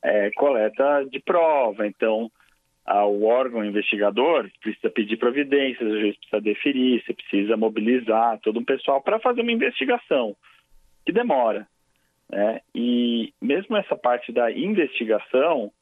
é, 0.00 0.30
coleta 0.30 1.04
de 1.10 1.18
prova. 1.18 1.88
Então, 1.88 2.30
a, 2.86 3.04
o 3.04 3.24
órgão 3.24 3.64
investigador 3.64 4.48
precisa 4.62 4.90
pedir 4.90 5.16
providências, 5.16 5.90
o 5.90 5.98
juiz 5.98 6.16
precisa 6.16 6.40
deferir, 6.40 7.02
você 7.04 7.14
precisa 7.14 7.56
mobilizar 7.56 8.38
todo 8.38 8.60
um 8.60 8.64
pessoal 8.64 9.02
para 9.02 9.18
fazer 9.18 9.40
uma 9.40 9.50
investigação, 9.50 10.36
que 11.04 11.10
demora. 11.10 11.66
Né? 12.30 12.60
E 12.72 13.34
mesmo 13.42 13.76
essa 13.76 13.96
parte 13.96 14.30
da 14.30 14.52
investigação, 14.52 15.72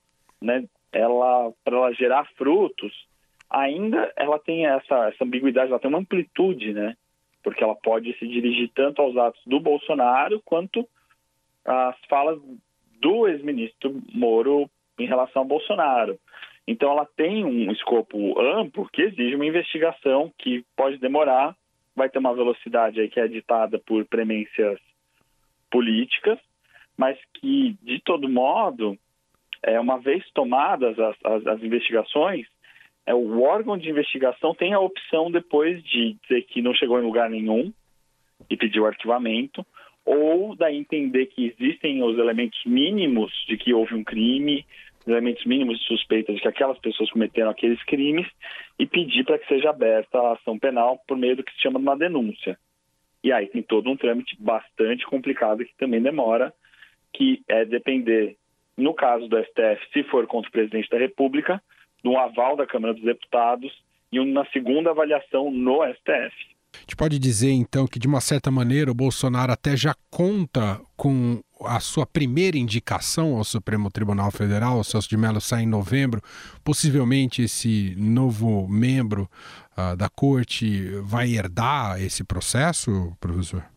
né, 0.40 0.64
ela 0.92 1.52
para 1.64 1.76
ela 1.76 1.92
gerar 1.92 2.24
frutos, 2.36 2.92
ainda 3.48 4.12
ela 4.16 4.38
tem 4.38 4.66
essa, 4.66 5.08
essa 5.08 5.24
ambiguidade, 5.24 5.70
ela 5.70 5.80
tem 5.80 5.88
uma 5.88 6.00
amplitude, 6.00 6.72
né? 6.72 6.96
Porque 7.42 7.64
ela 7.64 7.74
pode 7.74 8.16
se 8.18 8.26
dirigir 8.28 8.70
tanto 8.74 9.02
aos 9.02 9.16
atos 9.16 9.40
do 9.46 9.58
Bolsonaro 9.58 10.40
quanto 10.44 10.88
às 11.64 11.96
falas 12.08 12.40
do 13.00 13.26
ex-ministro 13.26 14.00
Moro 14.12 14.70
em 14.98 15.06
relação 15.06 15.42
ao 15.42 15.48
Bolsonaro. 15.48 16.18
Então 16.66 16.92
ela 16.92 17.06
tem 17.16 17.44
um 17.44 17.72
escopo 17.72 18.40
amplo 18.40 18.88
que 18.92 19.02
exige 19.02 19.34
uma 19.34 19.46
investigação 19.46 20.32
que 20.38 20.64
pode 20.76 20.98
demorar, 20.98 21.56
vai 21.96 22.08
ter 22.08 22.18
uma 22.18 22.34
velocidade 22.34 23.00
aí 23.00 23.08
que 23.08 23.18
é 23.18 23.26
ditada 23.26 23.78
por 23.80 24.04
premências 24.04 24.78
políticas, 25.70 26.38
mas 26.96 27.18
que 27.34 27.76
de 27.82 28.00
todo 28.00 28.28
modo 28.28 28.96
é, 29.62 29.78
uma 29.78 29.98
vez 29.98 30.24
tomadas 30.32 30.98
as, 30.98 31.16
as, 31.24 31.46
as 31.46 31.62
investigações, 31.62 32.46
é, 33.06 33.14
o 33.14 33.42
órgão 33.42 33.76
de 33.76 33.88
investigação 33.88 34.54
tem 34.54 34.72
a 34.72 34.80
opção 34.80 35.30
depois 35.30 35.82
de 35.84 36.16
dizer 36.22 36.42
que 36.42 36.62
não 36.62 36.74
chegou 36.74 36.98
em 36.98 37.04
lugar 37.04 37.28
nenhum 37.28 37.72
e 38.48 38.56
pedir 38.56 38.80
o 38.80 38.86
arquivamento, 38.86 39.64
ou 40.04 40.56
daí 40.56 40.76
entender 40.76 41.26
que 41.26 41.46
existem 41.46 42.02
os 42.02 42.18
elementos 42.18 42.60
mínimos 42.64 43.32
de 43.48 43.56
que 43.56 43.72
houve 43.72 43.94
um 43.94 44.02
crime, 44.02 44.66
elementos 45.06 45.44
mínimos 45.44 45.78
de 45.78 45.86
suspeita 45.86 46.32
de 46.32 46.40
que 46.40 46.48
aquelas 46.48 46.78
pessoas 46.78 47.10
cometeram 47.10 47.50
aqueles 47.50 47.82
crimes 47.84 48.26
e 48.78 48.86
pedir 48.86 49.24
para 49.24 49.38
que 49.38 49.46
seja 49.46 49.70
aberta 49.70 50.18
a 50.18 50.32
ação 50.32 50.58
penal 50.58 51.00
por 51.06 51.16
meio 51.16 51.36
do 51.36 51.44
que 51.44 51.52
se 51.52 51.60
chama 51.60 51.78
de 51.78 51.84
uma 51.84 51.96
denúncia. 51.96 52.58
E 53.22 53.32
aí 53.32 53.46
tem 53.46 53.62
todo 53.62 53.88
um 53.88 53.96
trâmite 53.96 54.36
bastante 54.40 55.04
complicado 55.06 55.64
que 55.64 55.76
também 55.76 56.02
demora, 56.02 56.52
que 57.12 57.42
é 57.48 57.64
depender, 57.64 58.36
no 58.76 58.94
caso 58.94 59.28
do 59.28 59.38
STF, 59.38 59.92
se 59.92 60.02
for 60.04 60.26
contra 60.26 60.48
o 60.48 60.52
presidente 60.52 60.88
da 60.88 60.98
República, 60.98 61.62
um 62.04 62.18
aval 62.18 62.56
da 62.56 62.66
Câmara 62.66 62.94
dos 62.94 63.02
Deputados 63.02 63.72
e 64.10 64.18
uma 64.18 64.46
segunda 64.52 64.90
avaliação 64.90 65.50
no 65.50 65.82
STF. 65.94 66.52
A 66.74 66.78
gente 66.80 66.96
pode 66.96 67.18
dizer, 67.18 67.50
então, 67.50 67.86
que 67.86 67.98
de 67.98 68.08
uma 68.08 68.20
certa 68.20 68.50
maneira 68.50 68.90
o 68.90 68.94
Bolsonaro 68.94 69.52
até 69.52 69.76
já 69.76 69.94
conta 70.10 70.80
com 70.96 71.40
a 71.64 71.78
sua 71.80 72.06
primeira 72.06 72.56
indicação 72.56 73.36
ao 73.36 73.44
Supremo 73.44 73.90
Tribunal 73.90 74.30
Federal, 74.30 74.78
o 74.78 74.84
Celso 74.84 75.08
de 75.08 75.16
Mello 75.16 75.40
sai 75.40 75.62
em 75.62 75.66
novembro. 75.66 76.20
Possivelmente 76.64 77.42
esse 77.42 77.94
novo 77.96 78.66
membro 78.68 79.30
uh, 79.76 79.96
da 79.96 80.08
corte 80.08 80.88
vai 81.02 81.30
herdar 81.30 82.00
esse 82.02 82.24
processo, 82.24 83.16
professor? 83.20 83.71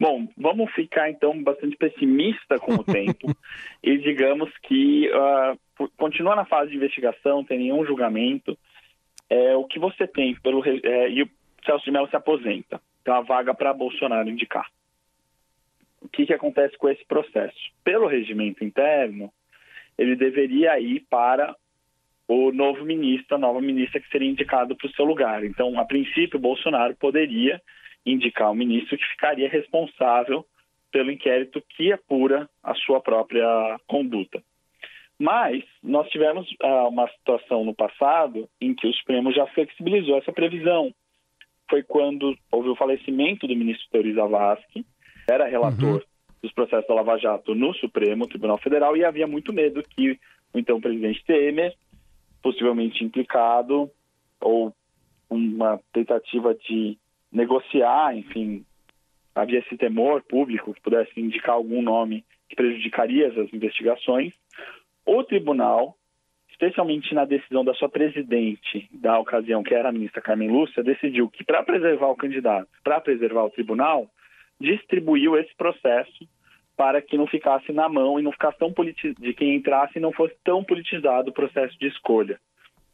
Bom, 0.00 0.28
vamos 0.36 0.72
ficar 0.72 1.10
então 1.10 1.42
bastante 1.42 1.76
pessimista 1.76 2.58
com 2.58 2.74
o 2.74 2.84
tempo 2.84 3.34
e 3.82 3.98
digamos 3.98 4.50
que 4.58 5.10
uh, 5.10 5.88
continua 5.96 6.36
na 6.36 6.44
fase 6.44 6.70
de 6.70 6.76
investigação, 6.76 7.44
tem 7.44 7.58
nenhum 7.58 7.84
julgamento. 7.84 8.56
É, 9.28 9.56
o 9.56 9.64
que 9.64 9.78
você 9.78 10.06
tem 10.06 10.34
pelo 10.36 10.64
é, 10.66 11.10
e 11.10 11.22
o 11.22 11.30
Celso 11.66 11.84
de 11.84 11.90
Mello 11.90 12.08
se 12.08 12.16
aposenta, 12.16 12.80
tem 13.04 13.12
uma 13.12 13.22
vaga 13.22 13.52
para 13.52 13.74
Bolsonaro 13.74 14.28
indicar 14.28 14.66
o 16.00 16.08
que, 16.08 16.26
que 16.26 16.32
acontece 16.32 16.76
com 16.78 16.88
esse 16.88 17.04
processo? 17.04 17.58
Pelo 17.84 18.06
regimento 18.06 18.64
interno, 18.64 19.32
ele 19.96 20.16
deveria 20.16 20.78
ir 20.78 21.00
para 21.10 21.54
o 22.26 22.52
novo 22.52 22.84
ministro, 22.84 23.36
a 23.36 23.38
nova 23.38 23.60
ministra 23.60 24.00
que 24.00 24.08
seria 24.08 24.28
indicado 24.28 24.76
para 24.76 24.86
o 24.86 24.92
seu 24.92 25.04
lugar. 25.04 25.44
Então, 25.44 25.78
a 25.78 25.84
princípio, 25.84 26.38
Bolsonaro 26.38 26.94
poderia 26.96 27.60
indicar 28.04 28.50
o 28.50 28.54
ministro 28.54 28.96
que 28.96 29.04
ficaria 29.04 29.48
responsável 29.48 30.44
pelo 30.90 31.10
inquérito 31.10 31.62
que 31.76 31.92
apura 31.92 32.48
a 32.62 32.74
sua 32.74 33.00
própria 33.00 33.78
conduta. 33.86 34.42
Mas 35.18 35.64
nós 35.82 36.08
tivemos 36.10 36.48
ah, 36.62 36.88
uma 36.88 37.08
situação 37.08 37.64
no 37.64 37.74
passado 37.74 38.48
em 38.60 38.74
que 38.74 38.86
o 38.86 38.92
Supremo 38.94 39.32
já 39.32 39.46
flexibilizou 39.48 40.16
essa 40.16 40.32
previsão. 40.32 40.94
Foi 41.68 41.82
quando 41.82 42.36
houve 42.50 42.68
o 42.68 42.76
falecimento 42.76 43.46
do 43.46 43.56
ministro 43.56 43.88
Teori 43.90 44.14
Zavascki, 44.14 44.86
era 45.28 45.46
relator 45.46 45.96
uhum. 45.96 46.02
dos 46.40 46.52
processos 46.52 46.86
da 46.86 46.94
Lava 46.94 47.18
Jato 47.18 47.54
no 47.54 47.74
Supremo 47.74 48.28
Tribunal 48.28 48.58
Federal 48.58 48.96
e 48.96 49.04
havia 49.04 49.26
muito 49.26 49.52
medo 49.52 49.82
que 49.82 50.12
o 50.54 50.58
então 50.58 50.80
presidente 50.80 51.22
Temer, 51.24 51.74
possivelmente 52.40 53.04
implicado, 53.04 53.90
ou 54.40 54.72
uma 55.28 55.78
tentativa 55.92 56.54
de 56.54 56.96
negociar, 57.32 58.16
enfim, 58.16 58.64
havia 59.34 59.60
esse 59.60 59.76
temor 59.76 60.22
público 60.22 60.74
que 60.74 60.80
pudesse 60.80 61.20
indicar 61.20 61.54
algum 61.54 61.82
nome 61.82 62.24
que 62.48 62.56
prejudicaria 62.56 63.28
as 63.28 63.52
investigações. 63.52 64.32
O 65.06 65.22
tribunal, 65.22 65.94
especialmente 66.50 67.14
na 67.14 67.24
decisão 67.24 67.64
da 67.64 67.74
sua 67.74 67.88
presidente 67.88 68.88
da 68.92 69.18
ocasião, 69.18 69.62
que 69.62 69.74
era 69.74 69.88
a 69.88 69.92
ministra 69.92 70.22
Carmen 70.22 70.50
Lúcia, 70.50 70.82
decidiu 70.82 71.28
que 71.28 71.44
para 71.44 71.62
preservar 71.62 72.08
o 72.08 72.16
candidato, 72.16 72.68
para 72.82 73.00
preservar 73.00 73.44
o 73.44 73.50
tribunal, 73.50 74.08
distribuiu 74.60 75.36
esse 75.36 75.54
processo 75.56 76.26
para 76.76 77.02
que 77.02 77.16
não 77.16 77.26
ficasse 77.26 77.72
na 77.72 77.88
mão 77.88 78.18
e 78.18 78.22
não 78.22 78.32
ficasse 78.32 78.58
tão 78.58 78.72
de 78.72 79.34
quem 79.34 79.56
entrasse 79.56 79.98
e 79.98 80.00
não 80.00 80.12
fosse 80.12 80.34
tão 80.44 80.62
politizado 80.62 81.30
o 81.30 81.34
processo 81.34 81.76
de 81.78 81.88
escolha 81.88 82.38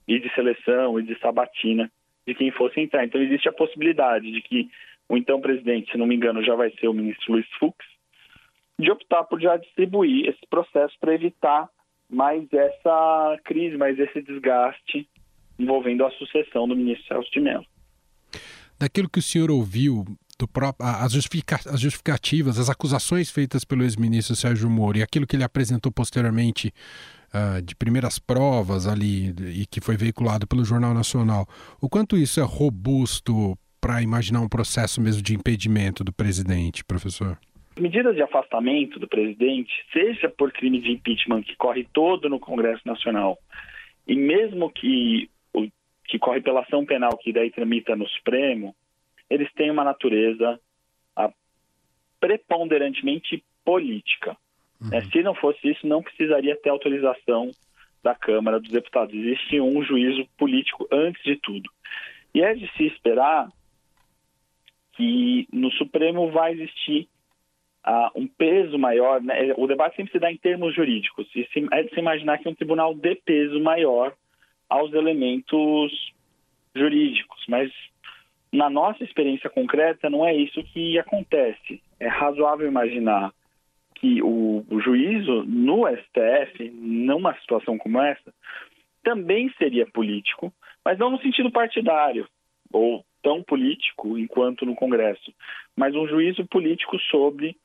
e 0.08 0.18
de 0.18 0.32
seleção 0.34 0.98
e 0.98 1.02
de 1.02 1.18
sabatina 1.18 1.90
de 2.26 2.34
quem 2.34 2.50
fosse 2.50 2.80
entrar. 2.80 3.04
Então 3.04 3.20
existe 3.20 3.48
a 3.48 3.52
possibilidade 3.52 4.30
de 4.30 4.40
que 4.40 4.70
o 5.08 5.16
então 5.16 5.40
presidente, 5.40 5.90
se 5.90 5.98
não 5.98 6.06
me 6.06 6.14
engano, 6.14 6.42
já 6.42 6.54
vai 6.54 6.70
ser 6.72 6.88
o 6.88 6.94
ministro 6.94 7.32
Luiz 7.32 7.46
Fux, 7.58 7.76
de 8.78 8.90
optar 8.90 9.24
por 9.24 9.40
já 9.40 9.56
distribuir 9.56 10.28
esse 10.28 10.46
processo 10.48 10.94
para 10.98 11.14
evitar 11.14 11.68
mais 12.08 12.50
essa 12.52 13.38
crise, 13.44 13.76
mais 13.76 13.98
esse 13.98 14.22
desgaste 14.22 15.08
envolvendo 15.58 16.04
a 16.04 16.10
sucessão 16.12 16.66
do 16.66 16.76
ministro 16.76 17.06
Celso 17.06 17.30
de 17.30 17.40
Mello. 17.40 17.64
Daquilo 18.78 19.08
que 19.08 19.20
o 19.20 19.22
senhor 19.22 19.50
ouviu 19.50 20.04
do 20.38 20.48
próprio, 20.48 20.88
as, 20.88 21.12
justifica, 21.12 21.56
as 21.66 21.80
justificativas, 21.80 22.58
as 22.58 22.68
acusações 22.68 23.30
feitas 23.30 23.64
pelo 23.64 23.82
ex-ministro 23.82 24.34
Sérgio 24.36 24.68
Moro 24.68 24.98
e 24.98 25.02
aquilo 25.02 25.26
que 25.26 25.36
ele 25.36 25.44
apresentou 25.44 25.92
posteriormente 25.92 26.72
uh, 27.32 27.62
de 27.62 27.74
primeiras 27.74 28.18
provas 28.18 28.86
ali 28.86 29.34
e 29.54 29.66
que 29.66 29.80
foi 29.80 29.96
veiculado 29.96 30.46
pelo 30.46 30.64
Jornal 30.64 30.94
Nacional, 30.94 31.46
o 31.80 31.88
quanto 31.88 32.16
isso 32.16 32.40
é 32.40 32.42
robusto 32.42 33.56
para 33.80 34.02
imaginar 34.02 34.40
um 34.40 34.48
processo 34.48 35.00
mesmo 35.00 35.22
de 35.22 35.34
impedimento 35.34 36.02
do 36.02 36.12
presidente, 36.12 36.84
professor? 36.84 37.38
Medidas 37.78 38.14
de 38.14 38.22
afastamento 38.22 38.98
do 38.98 39.08
presidente, 39.08 39.72
seja 39.92 40.28
por 40.28 40.52
crime 40.52 40.80
de 40.80 40.92
impeachment 40.92 41.42
que 41.42 41.56
corre 41.56 41.86
todo 41.92 42.28
no 42.28 42.38
Congresso 42.38 42.82
Nacional, 42.86 43.36
e 44.06 44.14
mesmo 44.14 44.70
que 44.70 45.28
que 46.06 46.18
corre 46.18 46.40
pela 46.40 46.60
ação 46.60 46.84
penal 46.84 47.16
que 47.16 47.32
daí 47.32 47.50
tramita 47.50 47.96
no 47.96 48.06
Supremo, 48.08 48.74
eles 49.28 49.52
têm 49.54 49.70
uma 49.70 49.84
natureza 49.84 50.60
a, 51.16 51.30
preponderantemente 52.20 53.44
política. 53.64 54.36
Uhum. 54.80 54.92
É, 54.92 55.02
se 55.02 55.22
não 55.22 55.34
fosse 55.34 55.70
isso, 55.70 55.86
não 55.86 56.02
precisaria 56.02 56.56
ter 56.56 56.70
autorização 56.70 57.50
da 58.02 58.14
Câmara 58.14 58.60
dos 58.60 58.70
Deputados. 58.70 59.14
Existe 59.14 59.60
um 59.60 59.82
juízo 59.82 60.26
político 60.36 60.86
antes 60.92 61.22
de 61.24 61.36
tudo. 61.36 61.70
E 62.34 62.42
é 62.42 62.54
de 62.54 62.70
se 62.76 62.84
esperar 62.86 63.48
que 64.92 65.48
no 65.52 65.70
Supremo 65.72 66.30
vai 66.30 66.52
existir 66.52 67.08
uh, 67.86 68.10
um 68.14 68.26
peso 68.26 68.78
maior. 68.78 69.20
Né? 69.20 69.54
O 69.56 69.66
debate 69.66 69.96
sempre 69.96 70.12
se 70.12 70.18
dá 70.18 70.30
em 70.30 70.36
termos 70.36 70.74
jurídicos. 70.74 71.26
E 71.34 71.46
se, 71.52 71.66
é 71.72 71.82
de 71.82 71.90
se 71.90 71.98
imaginar 71.98 72.38
que 72.38 72.48
um 72.48 72.54
tribunal 72.54 72.94
dê 72.94 73.14
peso 73.14 73.60
maior 73.60 74.14
aos 74.68 74.92
elementos 74.92 76.12
jurídicos. 76.74 77.44
Mas 77.48 77.72
na 78.54 78.70
nossa 78.70 79.02
experiência 79.02 79.50
concreta, 79.50 80.08
não 80.08 80.24
é 80.24 80.32
isso 80.32 80.62
que 80.62 80.96
acontece. 80.96 81.82
É 81.98 82.06
razoável 82.06 82.68
imaginar 82.68 83.32
que 83.96 84.22
o, 84.22 84.64
o 84.70 84.80
juízo 84.80 85.42
no 85.42 85.88
STF, 85.88 86.70
numa 86.70 87.34
situação 87.40 87.76
como 87.76 88.00
essa, 88.00 88.32
também 89.02 89.52
seria 89.58 89.84
político, 89.86 90.52
mas 90.84 90.96
não 90.98 91.10
no 91.10 91.20
sentido 91.20 91.50
partidário 91.50 92.28
ou 92.72 93.04
tão 93.24 93.42
político 93.42 94.16
enquanto 94.16 94.64
no 94.64 94.76
Congresso, 94.76 95.34
mas 95.76 95.96
um 95.96 96.06
juízo 96.06 96.46
político 96.46 96.96
sobre, 97.10 97.56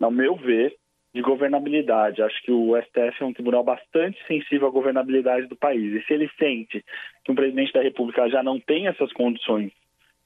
ao 0.00 0.12
meu 0.12 0.36
ver, 0.36 0.76
de 1.12 1.22
governabilidade. 1.22 2.22
Acho 2.22 2.40
que 2.42 2.52
o 2.52 2.80
STF 2.82 3.20
é 3.20 3.26
um 3.26 3.32
tribunal 3.32 3.64
bastante 3.64 4.16
sensível 4.28 4.68
à 4.68 4.70
governabilidade 4.70 5.48
do 5.48 5.56
país. 5.56 5.92
E 5.92 6.06
se 6.06 6.12
ele 6.12 6.30
sente 6.38 6.84
que 7.24 7.32
um 7.32 7.34
presidente 7.34 7.72
da 7.72 7.82
República 7.82 8.28
já 8.28 8.44
não 8.44 8.60
tem 8.60 8.86
essas 8.86 9.12
condições 9.12 9.72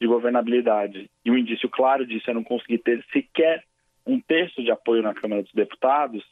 de 0.01 0.07
governabilidade. 0.07 1.11
E 1.25 1.31
o 1.31 1.35
um 1.35 1.39
indício 1.39 1.69
claro 1.69 2.07
disso 2.07 2.31
é 2.31 2.35
não 2.35 2.43
conseguir 2.43 2.79
ter 2.79 3.05
sequer 3.13 3.63
um 4.07 4.19
terço 4.21 4.63
de 4.63 4.71
apoio 4.71 5.03
na 5.03 5.15
Câmara 5.15 5.43
dos 5.43 5.53
Deputados. 5.53 6.25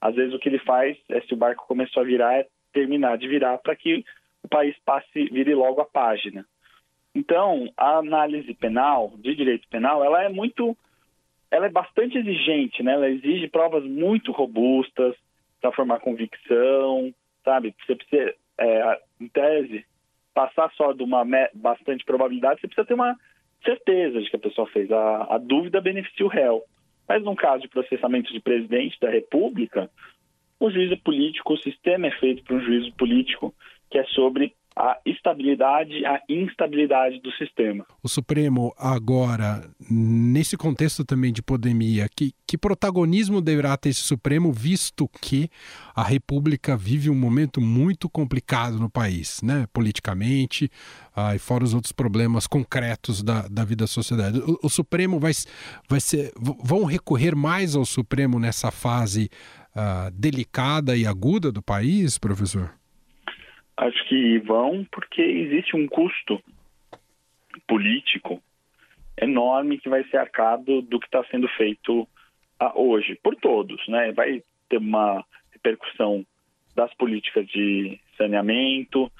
Às 0.00 0.14
vezes 0.14 0.34
o 0.34 0.38
que 0.38 0.48
ele 0.48 0.58
faz 0.58 0.96
é, 1.08 1.20
se 1.20 1.34
o 1.34 1.36
barco 1.36 1.66
começou 1.66 2.02
a 2.02 2.06
virar, 2.06 2.34
é 2.34 2.46
terminar 2.72 3.18
de 3.18 3.28
virar 3.28 3.58
para 3.58 3.76
que 3.76 4.04
o 4.42 4.48
país 4.48 4.74
passe, 4.84 5.24
vire 5.26 5.54
logo 5.54 5.80
a 5.80 5.84
página. 5.84 6.44
Então, 7.14 7.70
a 7.76 7.98
análise 7.98 8.54
penal, 8.54 9.12
de 9.18 9.34
direito 9.34 9.68
penal, 9.68 10.02
ela 10.02 10.22
é 10.24 10.30
muito, 10.30 10.76
ela 11.50 11.66
é 11.66 11.70
bastante 11.70 12.16
exigente, 12.16 12.82
né? 12.82 12.94
Ela 12.94 13.10
exige 13.10 13.48
provas 13.48 13.84
muito 13.84 14.32
robustas 14.32 15.14
para 15.60 15.72
formar 15.72 16.00
convicção, 16.00 17.14
sabe? 17.44 17.74
Você 17.84 17.94
precisa, 17.94 18.34
é, 18.58 19.00
em 19.20 19.28
tese, 19.28 19.84
passar 20.34 20.70
só 20.76 20.92
de 20.92 21.02
uma 21.02 21.24
bastante 21.54 22.04
probabilidade, 22.04 22.60
você 22.60 22.66
precisa 22.66 22.86
ter 22.86 22.94
uma 22.94 23.16
certeza 23.64 24.20
de 24.20 24.30
que 24.30 24.36
a 24.36 24.40
pessoa 24.40 24.66
fez. 24.68 24.90
A, 24.90 25.34
a 25.34 25.38
dúvida 25.38 25.80
beneficia 25.80 26.26
o 26.26 26.28
réu. 26.28 26.62
Mas 27.08 27.22
num 27.22 27.34
caso 27.34 27.62
de 27.62 27.68
processamento 27.68 28.32
de 28.32 28.40
presidente 28.40 28.98
da 29.00 29.10
República, 29.10 29.90
o 30.58 30.70
juízo 30.70 30.96
político, 30.98 31.54
o 31.54 31.58
sistema 31.58 32.06
é 32.06 32.10
feito 32.12 32.44
para 32.44 32.56
um 32.56 32.60
juízo 32.60 32.92
político 32.94 33.54
que 33.90 33.98
é 33.98 34.04
sobre 34.04 34.54
a 34.74 34.98
estabilidade, 35.04 36.04
a 36.06 36.20
instabilidade 36.28 37.20
do 37.20 37.30
sistema. 37.32 37.84
O 38.02 38.08
Supremo 38.08 38.74
agora, 38.78 39.68
nesse 39.90 40.56
contexto 40.56 41.04
também 41.04 41.32
de 41.32 41.42
pandemia, 41.42 42.08
que, 42.14 42.32
que 42.46 42.56
protagonismo 42.56 43.40
deverá 43.42 43.76
ter 43.76 43.90
esse 43.90 44.00
Supremo, 44.00 44.52
visto 44.52 45.08
que 45.20 45.50
a 45.94 46.02
República 46.02 46.76
vive 46.76 47.10
um 47.10 47.14
momento 47.14 47.60
muito 47.60 48.08
complicado 48.08 48.78
no 48.78 48.88
país, 48.88 49.42
né? 49.42 49.66
politicamente, 49.72 50.70
ah, 51.14 51.34
e 51.34 51.38
fora 51.38 51.64
os 51.64 51.74
outros 51.74 51.92
problemas 51.92 52.46
concretos 52.46 53.22
da, 53.22 53.46
da 53.48 53.64
vida 53.64 53.82
da 53.82 53.86
sociedade. 53.86 54.38
O, 54.38 54.58
o 54.62 54.68
Supremo 54.68 55.18
vai, 55.18 55.32
vai 55.88 56.00
ser. 56.00 56.32
Vão 56.36 56.84
recorrer 56.84 57.34
mais 57.34 57.74
ao 57.74 57.84
Supremo 57.84 58.38
nessa 58.38 58.70
fase 58.70 59.28
uh, 59.76 60.10
delicada 60.12 60.96
e 60.96 61.06
aguda 61.06 61.52
do 61.52 61.62
país, 61.62 62.18
professor? 62.18 62.72
Acho 63.82 64.04
que 64.04 64.38
vão 64.38 64.86
porque 64.92 65.20
existe 65.20 65.74
um 65.74 65.88
custo 65.88 66.40
político 67.66 68.40
enorme 69.20 69.76
que 69.76 69.88
vai 69.88 70.04
ser 70.04 70.18
arcado 70.18 70.80
do 70.82 71.00
que 71.00 71.06
está 71.06 71.24
sendo 71.24 71.48
feito 71.48 72.02
uh, 72.02 72.08
hoje, 72.76 73.18
por 73.20 73.34
todos. 73.34 73.84
Né? 73.88 74.12
Vai 74.12 74.44
ter 74.68 74.76
uma 74.76 75.24
repercussão 75.50 76.24
das 76.76 76.94
políticas 76.94 77.44
de 77.48 77.98
saneamento, 78.16 79.10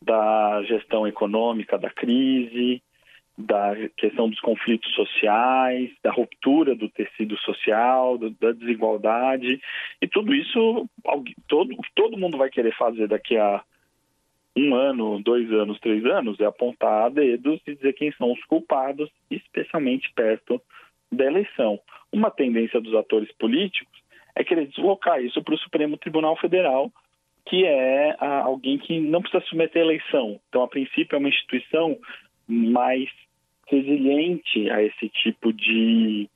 da 0.00 0.62
gestão 0.68 1.04
econômica 1.04 1.76
da 1.76 1.90
crise, 1.90 2.80
da 3.36 3.74
questão 3.96 4.30
dos 4.30 4.38
conflitos 4.38 4.94
sociais, 4.94 5.90
da 6.00 6.12
ruptura 6.12 6.76
do 6.76 6.88
tecido 6.88 7.36
social, 7.38 8.16
do, 8.16 8.30
da 8.30 8.52
desigualdade. 8.52 9.60
E 10.00 10.06
tudo 10.06 10.32
isso, 10.32 10.88
todo, 11.48 11.74
todo 11.96 12.16
mundo 12.16 12.38
vai 12.38 12.50
querer 12.50 12.72
fazer 12.76 13.08
daqui 13.08 13.36
a 13.36 13.60
um 14.56 14.74
ano, 14.74 15.22
dois 15.22 15.50
anos, 15.50 15.80
três 15.80 16.04
anos, 16.04 16.38
é 16.40 16.44
apontar 16.44 17.10
dedos 17.10 17.60
e 17.66 17.74
dizer 17.74 17.94
quem 17.94 18.12
são 18.12 18.32
os 18.32 18.44
culpados, 18.44 19.10
especialmente 19.30 20.12
perto 20.12 20.60
da 21.10 21.24
eleição. 21.24 21.78
Uma 22.12 22.30
tendência 22.30 22.80
dos 22.80 22.94
atores 22.94 23.30
políticos 23.32 23.92
é 24.34 24.44
querer 24.44 24.66
deslocar 24.66 25.22
isso 25.22 25.42
para 25.42 25.54
o 25.54 25.58
Supremo 25.58 25.96
Tribunal 25.96 26.36
Federal, 26.36 26.90
que 27.46 27.64
é 27.64 28.16
alguém 28.18 28.78
que 28.78 29.00
não 29.00 29.20
precisa 29.20 29.44
submeter 29.46 29.82
a 29.82 29.84
eleição. 29.84 30.40
Então, 30.48 30.62
a 30.62 30.68
princípio, 30.68 31.16
é 31.16 31.18
uma 31.18 31.28
instituição 31.28 31.98
mais 32.46 33.08
resiliente 33.66 34.70
a 34.70 34.82
esse 34.82 35.08
tipo 35.08 35.52
de, 35.52 36.28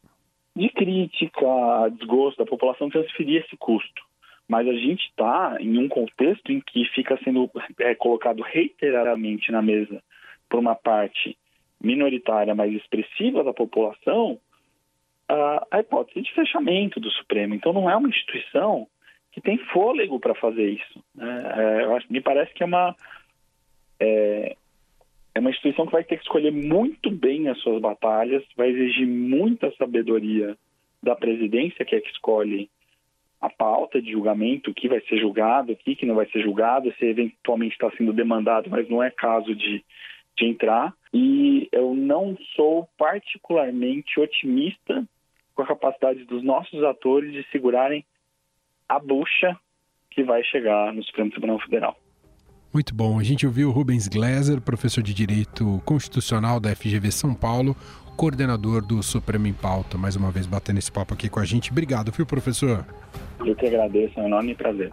de 0.54 0.68
crítica, 0.70 1.46
a 1.84 1.88
desgosto 1.88 2.38
da 2.38 2.46
população, 2.46 2.88
transferir 2.88 3.44
esse 3.44 3.56
custo. 3.56 4.05
Mas 4.48 4.68
a 4.68 4.74
gente 4.74 5.06
está 5.06 5.56
em 5.60 5.76
um 5.78 5.88
contexto 5.88 6.52
em 6.52 6.60
que 6.60 6.84
fica 6.94 7.18
sendo 7.24 7.50
é, 7.80 7.94
colocado 7.94 8.42
reiteradamente 8.42 9.50
na 9.50 9.60
mesa 9.60 10.02
por 10.48 10.60
uma 10.60 10.74
parte 10.74 11.36
minoritária, 11.82 12.54
mais 12.54 12.72
expressiva 12.72 13.42
da 13.42 13.52
população, 13.52 14.38
a, 15.28 15.66
a 15.70 15.80
hipótese 15.80 16.22
de 16.22 16.32
fechamento 16.32 17.00
do 17.00 17.10
Supremo. 17.10 17.54
Então, 17.54 17.72
não 17.72 17.90
é 17.90 17.96
uma 17.96 18.08
instituição 18.08 18.86
que 19.32 19.40
tem 19.40 19.58
fôlego 19.58 20.18
para 20.18 20.34
fazer 20.34 20.70
isso. 20.70 21.04
Né? 21.14 21.42
É, 21.56 22.12
me 22.12 22.20
parece 22.20 22.54
que 22.54 22.62
é 22.62 22.66
uma 22.66 22.94
é, 24.00 24.56
é 25.34 25.38
uma 25.38 25.50
instituição 25.50 25.84
que 25.86 25.92
vai 25.92 26.04
ter 26.04 26.16
que 26.16 26.22
escolher 26.22 26.50
muito 26.50 27.10
bem 27.10 27.48
as 27.48 27.58
suas 27.60 27.80
batalhas, 27.80 28.42
vai 28.56 28.70
exigir 28.70 29.06
muita 29.06 29.70
sabedoria 29.76 30.56
da 31.02 31.14
presidência, 31.14 31.84
que 31.84 31.94
é 31.94 32.00
que 32.00 32.10
escolhe 32.10 32.70
a 33.40 33.50
pauta 33.50 34.00
de 34.00 34.12
julgamento, 34.12 34.70
o 34.70 34.74
que 34.74 34.88
vai 34.88 35.00
ser 35.02 35.18
julgado, 35.18 35.72
o 35.72 35.76
que 35.76 36.06
não 36.06 36.14
vai 36.14 36.26
ser 36.30 36.42
julgado, 36.42 36.92
se 36.98 37.04
eventualmente 37.04 37.74
está 37.74 37.90
sendo 37.96 38.12
demandado, 38.12 38.70
mas 38.70 38.88
não 38.88 39.02
é 39.02 39.10
caso 39.10 39.54
de, 39.54 39.84
de 40.36 40.46
entrar. 40.46 40.94
E 41.12 41.68
eu 41.70 41.94
não 41.94 42.36
sou 42.54 42.88
particularmente 42.96 44.18
otimista 44.18 45.06
com 45.54 45.62
a 45.62 45.66
capacidade 45.66 46.24
dos 46.24 46.42
nossos 46.42 46.82
atores 46.84 47.32
de 47.32 47.46
segurarem 47.50 48.04
a 48.88 48.98
bucha 48.98 49.58
que 50.10 50.22
vai 50.22 50.42
chegar 50.44 50.92
no 50.92 51.02
Supremo 51.04 51.30
Tribunal 51.30 51.60
Federal. 51.60 51.96
Muito 52.72 52.94
bom. 52.94 53.18
A 53.18 53.22
gente 53.22 53.46
ouviu 53.46 53.70
Rubens 53.70 54.06
Gleiser, 54.06 54.60
professor 54.60 55.02
de 55.02 55.14
Direito 55.14 55.80
Constitucional 55.84 56.60
da 56.60 56.74
FGV 56.74 57.10
São 57.10 57.34
Paulo, 57.34 57.74
coordenador 58.16 58.84
do 58.84 59.02
Supremo 59.02 59.46
em 59.46 59.52
Pauta, 59.52 59.98
mais 59.98 60.16
uma 60.16 60.30
vez 60.30 60.46
batendo 60.46 60.78
esse 60.78 60.90
papo 60.90 61.14
aqui 61.14 61.28
com 61.28 61.38
a 61.38 61.44
gente. 61.44 61.70
Obrigado, 61.70 62.10
viu, 62.10 62.24
professor? 62.24 62.84
Eu 63.44 63.54
que 63.54 63.66
agradeço, 63.66 64.18
é 64.18 64.22
um 64.22 64.26
enorme 64.26 64.54
prazer. 64.54 64.90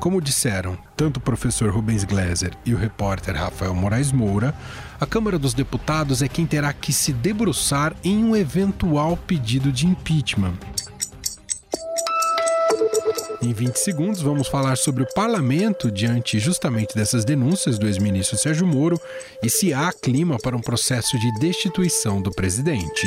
Como 0.00 0.20
disseram 0.20 0.76
tanto 0.94 1.16
o 1.16 1.20
professor 1.20 1.70
Rubens 1.70 2.04
Gleiser 2.04 2.52
e 2.66 2.74
o 2.74 2.76
repórter 2.76 3.34
Rafael 3.34 3.74
Moraes 3.74 4.12
Moura, 4.12 4.54
a 5.00 5.06
Câmara 5.06 5.38
dos 5.38 5.54
Deputados 5.54 6.20
é 6.20 6.28
quem 6.28 6.44
terá 6.44 6.72
que 6.72 6.92
se 6.92 7.12
debruçar 7.12 7.94
em 8.04 8.22
um 8.22 8.36
eventual 8.36 9.16
pedido 9.16 9.72
de 9.72 9.86
impeachment. 9.86 10.52
Em 13.44 13.52
20 13.52 13.76
segundos, 13.76 14.22
vamos 14.22 14.48
falar 14.48 14.74
sobre 14.74 15.02
o 15.02 15.06
parlamento 15.14 15.90
diante 15.90 16.38
justamente 16.38 16.94
dessas 16.94 17.26
denúncias 17.26 17.78
do 17.78 17.86
ex-ministro 17.86 18.38
Sérgio 18.38 18.66
Moro 18.66 18.98
e 19.42 19.50
se 19.50 19.74
há 19.74 19.92
clima 19.92 20.38
para 20.38 20.56
um 20.56 20.62
processo 20.62 21.18
de 21.18 21.30
destituição 21.38 22.22
do 22.22 22.30
presidente. 22.30 23.06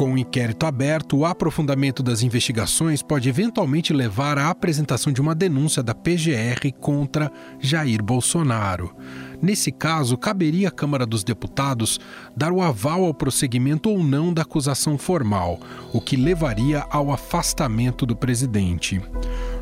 Com 0.00 0.14
o 0.14 0.18
inquérito 0.18 0.64
aberto, 0.64 1.18
o 1.18 1.26
aprofundamento 1.26 2.02
das 2.02 2.22
investigações 2.22 3.02
pode 3.02 3.28
eventualmente 3.28 3.92
levar 3.92 4.38
à 4.38 4.48
apresentação 4.48 5.12
de 5.12 5.20
uma 5.20 5.34
denúncia 5.34 5.82
da 5.82 5.94
PGR 5.94 6.72
contra 6.80 7.30
Jair 7.60 8.02
Bolsonaro. 8.02 8.96
Nesse 9.42 9.70
caso, 9.70 10.16
caberia 10.16 10.68
à 10.68 10.70
Câmara 10.70 11.04
dos 11.04 11.22
Deputados 11.22 12.00
dar 12.34 12.50
o 12.50 12.62
aval 12.62 13.04
ao 13.04 13.12
prosseguimento 13.12 13.90
ou 13.90 14.02
não 14.02 14.32
da 14.32 14.40
acusação 14.40 14.96
formal, 14.96 15.60
o 15.92 16.00
que 16.00 16.16
levaria 16.16 16.82
ao 16.88 17.12
afastamento 17.12 18.06
do 18.06 18.16
presidente. 18.16 19.02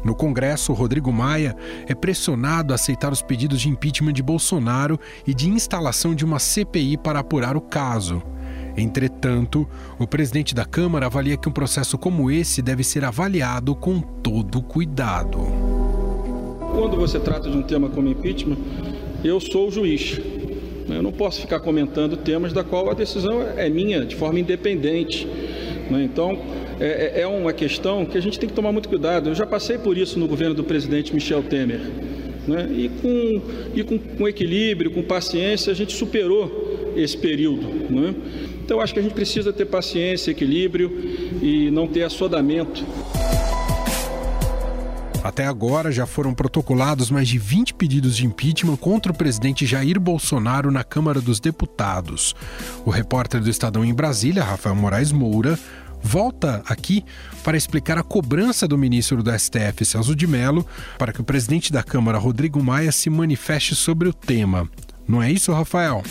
No 0.05 0.15
Congresso, 0.15 0.73
Rodrigo 0.73 1.13
Maia 1.13 1.57
é 1.89 1.97
pressionado 1.97 2.73
a 2.73 2.77
aceitar 2.77 3.13
os 3.13 3.23
pedidos 3.23 3.61
de 3.61 3.69
impeachment 3.69 4.13
de 4.13 4.23
Bolsonaro 4.23 5.01
e 5.27 5.35
de 5.35 5.49
instalação 5.49 6.15
de 6.15 6.25
uma 6.25 6.39
CPI 6.39 6.97
para 6.97 7.19
apurar 7.19 7.57
o 7.57 7.61
caso. 7.61 8.23
Entretanto, 8.79 9.67
o 9.99 10.07
presidente 10.07 10.55
da 10.55 10.65
Câmara 10.65 11.07
avalia 11.07 11.37
que 11.37 11.49
um 11.49 11.53
processo 11.53 11.99
como 11.99 12.31
esse 12.31 12.63
deve 12.63 12.85
ser 12.85 13.05
avaliado 13.05 13.75
com 13.75 14.01
todo 14.01 14.63
cuidado. 14.63 15.39
Quando 16.73 16.97
você 16.97 17.19
trata 17.19 17.51
de 17.51 17.57
um 17.57 17.63
tema 17.63 17.89
como 17.89 18.09
impeachment, 18.09 18.59
eu 19.25 19.41
sou 19.41 19.67
o 19.67 19.71
juiz. 19.71 20.21
Eu 20.89 21.03
não 21.03 21.11
posso 21.11 21.41
ficar 21.41 21.61
comentando 21.61 22.17
temas 22.17 22.53
da 22.53 22.63
qual 22.63 22.89
a 22.89 22.95
decisão 22.95 23.43
é 23.43 23.69
minha, 23.69 24.07
de 24.07 24.15
forma 24.15 24.39
independente. 24.39 25.27
Né? 25.91 26.05
Então, 26.05 26.39
é, 26.79 27.19
é, 27.19 27.21
é 27.23 27.27
uma 27.27 27.53
questão 27.53 28.07
que 28.07 28.17
a 28.17 28.23
gente 28.23 28.39
tem 28.39 28.49
que 28.49 28.55
tomar 28.55 28.71
muito 28.71 28.89
cuidado. 28.89 29.31
Eu 29.31 29.35
já 29.35 29.45
passei 29.45 29.77
por 29.77 29.99
isso 29.99 30.19
no 30.19 30.29
governo 30.29 30.55
do 30.55 30.63
presidente 30.63 31.13
Michel 31.13 31.43
Temer. 31.43 31.81
Né? 32.47 32.69
E, 32.71 32.89
com, 32.89 33.43
e 33.75 33.83
com, 33.83 33.99
com 33.99 34.29
equilíbrio, 34.29 34.91
com 34.93 35.03
paciência, 35.03 35.73
a 35.73 35.77
gente 35.77 35.95
superou 35.95 36.93
esse 36.97 37.17
período. 37.17 37.91
Então, 38.69 38.83
acho 38.83 38.93
que 38.93 39.01
a 39.01 39.03
gente 39.03 39.15
precisa 39.15 39.51
ter 39.51 39.65
paciência, 39.65 40.31
equilíbrio 40.31 40.93
e 41.41 41.71
não 41.71 41.89
ter 41.89 42.03
assodamento. 42.03 42.85
Até 45.25 45.47
agora 45.47 45.91
já 45.91 46.05
foram 46.05 46.35
protocolados 46.35 47.11
mais 47.11 47.27
de 47.29 47.39
20 47.39 47.73
pedidos 47.73 48.15
de 48.15 48.27
impeachment 48.27 48.77
contra 48.77 49.11
o 49.11 49.17
presidente 49.17 49.65
Jair 49.65 49.99
Bolsonaro 49.99 50.71
na 50.71 50.85
Câmara 50.85 51.19
dos 51.19 51.41
Deputados. 51.41 52.37
O 52.85 52.91
repórter 52.91 53.41
do 53.41 53.49
Estadão 53.49 53.83
em 53.83 53.95
Brasília, 53.95 54.45
Rafael 54.45 54.77
Moraes 54.77 55.13
Moura, 55.13 55.59
volta 56.03 56.63
aqui 56.67 57.03
para 57.43 57.57
explicar 57.57 57.97
a 57.97 58.03
cobrança 58.03 58.69
do 58.69 58.77
ministro 58.77 59.23
do 59.23 59.31
STF, 59.33 59.83
Celso 59.83 60.15
de 60.15 60.27
Mello, 60.27 60.67
para 60.99 61.11
que 61.11 61.23
o 61.23 61.25
presidente 61.25 61.73
da 61.73 61.83
Câmara, 61.83 62.19
Rodrigo 62.19 62.63
Maia, 62.63 62.93
se 62.93 63.09
manifeste 63.09 63.75
sobre 63.75 64.11
o 64.11 64.13
tema. 64.13 64.69
Não 65.09 65.23
é 65.23 65.33
isso, 65.33 65.55
Rafael? 65.55 66.03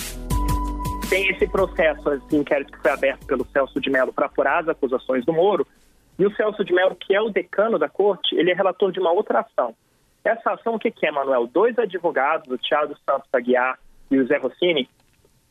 Tem 1.09 1.29
esse 1.29 1.47
processo 1.47 2.13
esse 2.13 2.35
inquérito 2.35 2.71
que 2.71 2.81
foi 2.81 2.91
aberto 2.91 3.25
pelo 3.25 3.45
Celso 3.45 3.79
de 3.79 3.89
Mello 3.89 4.11
para 4.11 4.25
apurar 4.25 4.61
as 4.61 4.69
acusações 4.69 5.25
do 5.25 5.33
Moro. 5.33 5.65
E 6.19 6.25
o 6.25 6.35
Celso 6.35 6.65
de 6.65 6.73
Mello, 6.73 6.95
que 6.95 7.13
é 7.13 7.21
o 7.21 7.29
decano 7.29 7.79
da 7.79 7.87
corte, 7.87 8.35
ele 8.35 8.51
é 8.51 8.53
relator 8.53 8.91
de 8.91 8.99
uma 8.99 9.11
outra 9.11 9.39
ação. 9.39 9.73
Essa 10.23 10.51
ação, 10.51 10.75
o 10.75 10.79
que, 10.79 10.93
é, 11.05 11.11
Manuel? 11.11 11.47
Dois 11.47 11.77
advogados, 11.79 12.51
o 12.51 12.57
Thiago 12.57 12.95
Santos 13.05 13.29
Aguiar 13.31 13.79
e 14.11 14.17
o 14.17 14.27
Zé 14.27 14.37
Rossini, 14.37 14.89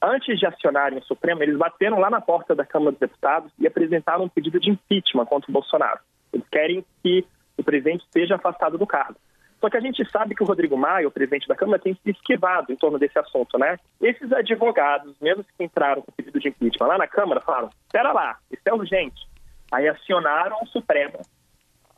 antes 0.03 0.38
de 0.38 0.47
acionarem 0.47 0.99
o 0.99 1.05
Supremo, 1.05 1.42
eles 1.42 1.57
bateram 1.57 1.99
lá 1.99 2.11
na 2.11 2.21
porta 2.21 2.55
da 2.55 2.66
Câmara 2.66 2.90
dos 2.90 3.01
Deputados 3.01 3.51
e 3.59 3.66
apresentaram 3.66 4.25
um 4.25 4.29
pedido 4.29 4.61
de 4.61 4.71
impeachment 4.71 5.25
contra 5.25 5.51
o 5.51 5.53
Bolsonaro. 5.53 6.01
Eles 6.33 6.47
querem 6.51 6.85
que 7.03 7.25
o 7.57 7.64
presidente 7.64 8.05
seja 8.12 8.35
afastado 8.35 8.77
do 8.77 8.87
cargo. 8.87 9.16
Só 9.61 9.71
que 9.71 9.77
a 9.77 9.81
gente 9.81 10.05
sabe 10.11 10.35
que 10.35 10.42
o 10.42 10.47
Rodrigo 10.47 10.77
Maia, 10.77 11.09
o 11.09 11.11
presidente 11.11 11.49
da 11.49 11.55
Câmara, 11.55 11.79
tem 11.83 11.95
se 11.95 12.11
esquivado 12.11 12.73
em 12.73 12.77
torno 12.77 12.99
desse 12.99 13.19
assunto, 13.19 13.59
né? 13.59 13.79
Esses 14.01 14.33
advogados, 14.33 15.14
mesmo 15.21 15.45
que 15.45 15.64
entraram 15.64 16.03
com 16.03 16.12
pedido 16.12 16.38
de 16.38 16.49
impeachment 16.49 16.87
lá 16.87 16.99
na 16.99 17.07
Câmara, 17.07 17.40
falaram: 17.40 17.71
espera 17.87 18.12
lá, 18.12 18.38
isso 18.51 18.62
é 18.66 18.75
urgente. 18.75 19.27
Aí 19.73 19.88
acionaram 19.88 20.59
o 20.62 20.66
Supremo 20.66 21.19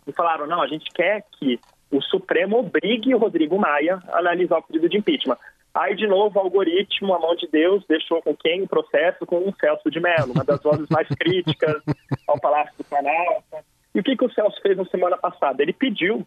e 0.07 0.12
falaram: 0.12 0.47
não, 0.47 0.62
a 0.62 0.68
gente 0.68 0.90
quer 0.94 1.25
que 1.38 1.61
o 1.90 2.01
Supremo 2.03 2.59
obrigue 2.59 3.14
o 3.14 3.18
Rodrigo 3.18 3.59
Maia 3.59 4.01
a 4.09 4.18
analisar 4.18 4.59
o 4.59 4.62
pedido 4.62 4.88
de 4.88 4.99
impeachment. 4.99 5.38
Aí, 5.75 5.94
de 5.94 6.07
novo, 6.07 6.38
o 6.38 6.42
algoritmo, 6.42 7.14
a 7.14 7.18
mão 7.18 7.37
de 7.37 7.47
Deus, 7.47 7.85
deixou 7.87 8.23
com 8.23 8.35
quem 8.35 8.62
o 8.62 8.68
processo? 8.68 9.27
Com 9.27 9.49
o 9.49 9.55
Celso 9.61 9.90
de 9.90 10.01
Mello, 10.01 10.33
uma 10.33 10.44
das 10.44 10.62
vozes 10.62 10.88
mais 10.90 11.07
críticas 11.09 11.83
ao 12.27 12.40
Palácio 12.40 12.75
do 12.79 12.85
Planalto. 12.85 13.64
E 13.94 14.01
o 14.01 14.03
que, 14.03 14.16
que 14.16 14.25
o 14.25 14.33
Celso 14.33 14.61
fez 14.61 14.77
na 14.77 14.85
semana 14.87 15.16
passada? 15.16 15.62
Ele 15.62 15.73
pediu 15.73 16.27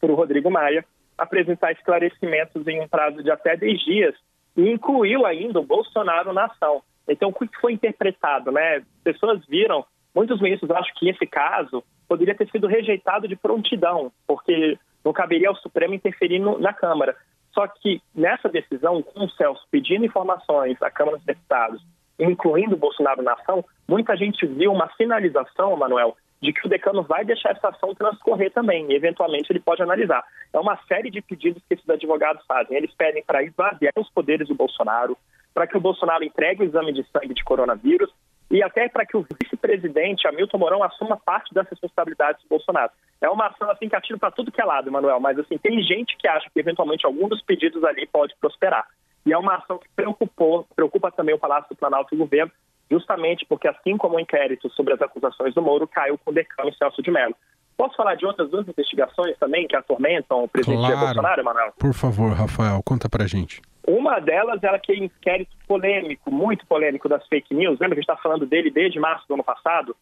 para 0.00 0.10
o 0.10 0.14
Rodrigo 0.14 0.50
Maia 0.50 0.84
apresentar 1.16 1.72
esclarecimentos 1.72 2.66
em 2.66 2.80
um 2.80 2.88
prazo 2.88 3.22
de 3.22 3.30
até 3.30 3.56
10 3.56 3.80
dias 3.84 4.14
e 4.56 4.70
incluiu 4.70 5.26
ainda 5.26 5.60
o 5.60 5.64
Bolsonaro 5.64 6.32
na 6.32 6.46
ação. 6.46 6.82
Então, 7.06 7.28
o 7.28 7.32
que 7.32 7.48
foi 7.60 7.72
interpretado? 7.72 8.50
Né? 8.50 8.82
Pessoas 9.04 9.44
viram, 9.46 9.84
muitos 10.14 10.40
ministros 10.40 10.70
acham 10.70 10.92
que 10.96 11.08
esse 11.08 11.26
caso 11.26 11.84
poderia 12.08 12.34
ter 12.34 12.48
sido 12.50 12.66
rejeitado 12.66 13.28
de 13.28 13.36
prontidão, 13.36 14.10
porque 14.26 14.78
não 15.04 15.12
caberia 15.12 15.48
ao 15.48 15.56
Supremo 15.56 15.94
interferir 15.94 16.38
no, 16.38 16.58
na 16.58 16.72
Câmara. 16.72 17.16
Só 17.52 17.66
que 17.66 18.00
nessa 18.14 18.48
decisão, 18.48 19.02
com 19.02 19.24
o 19.24 19.30
Celso 19.30 19.66
pedindo 19.70 20.04
informações 20.04 20.80
à 20.82 20.90
Câmara 20.90 21.16
dos 21.16 21.26
Deputados, 21.26 21.82
incluindo 22.18 22.74
o 22.74 22.78
Bolsonaro 22.78 23.22
na 23.22 23.32
ação, 23.32 23.64
muita 23.88 24.16
gente 24.16 24.46
viu 24.46 24.72
uma 24.72 24.90
sinalização, 24.96 25.76
Manuel, 25.76 26.16
de 26.40 26.52
que 26.52 26.66
o 26.66 26.70
decano 26.70 27.02
vai 27.02 27.24
deixar 27.24 27.50
essa 27.50 27.68
ação 27.68 27.94
transcorrer 27.94 28.50
também, 28.52 28.90
e 28.90 28.94
eventualmente 28.94 29.52
ele 29.52 29.60
pode 29.60 29.82
analisar. 29.82 30.24
É 30.52 30.58
uma 30.58 30.78
série 30.88 31.10
de 31.10 31.20
pedidos 31.20 31.62
que 31.68 31.74
esses 31.74 31.88
advogados 31.88 32.44
fazem. 32.46 32.76
Eles 32.76 32.92
pedem 32.94 33.22
para 33.22 33.42
esvaziar 33.42 33.92
os 33.96 34.08
poderes 34.10 34.48
do 34.48 34.54
Bolsonaro, 34.54 35.16
para 35.52 35.66
que 35.66 35.76
o 35.76 35.80
Bolsonaro 35.80 36.24
entregue 36.24 36.62
o 36.62 36.66
exame 36.66 36.92
de 36.92 37.04
sangue 37.10 37.34
de 37.34 37.44
coronavírus 37.44 38.10
e 38.50 38.62
até 38.62 38.88
para 38.88 39.06
que 39.06 39.16
o 39.16 39.24
vice-presidente 39.40 40.26
Hamilton 40.26 40.58
Mourão 40.58 40.82
assuma 40.82 41.16
parte 41.16 41.54
das 41.54 41.68
responsabilidades 41.68 42.42
do 42.42 42.48
Bolsonaro. 42.48 42.90
É 43.20 43.28
uma 43.28 43.46
ação 43.46 43.70
assim 43.70 43.88
que 43.88 43.94
atira 43.94 44.18
para 44.18 44.32
tudo 44.32 44.50
que 44.50 44.60
é 44.60 44.64
lado, 44.64 44.90
Manuel, 44.90 45.20
mas 45.20 45.38
assim, 45.38 45.56
tem 45.56 45.80
gente 45.82 46.16
que 46.16 46.26
acha 46.26 46.50
que 46.50 46.58
eventualmente 46.58 47.06
algum 47.06 47.28
dos 47.28 47.42
pedidos 47.42 47.84
ali 47.84 48.06
pode 48.08 48.34
prosperar. 48.40 48.86
E 49.24 49.32
é 49.32 49.38
uma 49.38 49.56
ação 49.56 49.78
que 49.78 49.88
preocupou, 49.94 50.66
preocupa 50.74 51.12
também 51.12 51.34
o 51.34 51.38
Palácio 51.38 51.68
do 51.68 51.76
Planalto 51.76 52.12
e 52.12 52.16
o 52.16 52.18
governo, 52.18 52.50
justamente 52.90 53.46
porque, 53.48 53.68
assim 53.68 53.96
como 53.96 54.16
o 54.16 54.20
inquérito 54.20 54.68
sobre 54.70 54.94
as 54.94 55.00
acusações 55.00 55.54
do 55.54 55.62
Moro, 55.62 55.86
caiu 55.86 56.18
com 56.18 56.30
o 56.30 56.34
decano 56.34 56.72
Celso 56.74 57.02
de 57.02 57.10
Mello. 57.10 57.34
Posso 57.76 57.96
falar 57.96 58.14
de 58.14 58.26
outras 58.26 58.50
duas 58.50 58.68
investigações 58.68 59.38
também 59.38 59.66
que 59.66 59.74
atormentam 59.74 60.44
o 60.44 60.48
presidente 60.48 60.80
claro. 60.80 60.98
Bolsonaro, 60.98 61.44
Manuel? 61.44 61.72
Por 61.78 61.94
favor, 61.94 62.32
Rafael, 62.32 62.82
conta 62.84 63.08
pra 63.08 63.26
gente. 63.26 63.62
Uma 63.86 64.20
delas 64.20 64.62
era 64.62 64.76
aquele 64.76 65.04
inquérito 65.04 65.56
polêmico, 65.66 66.30
muito 66.30 66.66
polêmico 66.66 67.08
das 67.08 67.26
fake 67.26 67.54
news. 67.54 67.78
Lembra 67.80 67.96
que 67.96 68.00
a 68.00 68.02
gente 68.02 68.10
está 68.10 68.22
falando 68.22 68.44
dele 68.44 68.70
desde 68.70 69.00
março 69.00 69.26
do 69.26 69.34
ano 69.34 69.44
passado? 69.44 69.96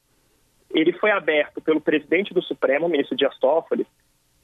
Ele 0.70 0.92
foi 0.94 1.11
aberto 1.11 1.61
pelo 1.61 1.81
presidente 1.81 2.35
do 2.35 2.42
Supremo, 2.42 2.87
o 2.87 2.88
ministro 2.88 3.16
Dias 3.16 3.38
Toffoli, 3.38 3.87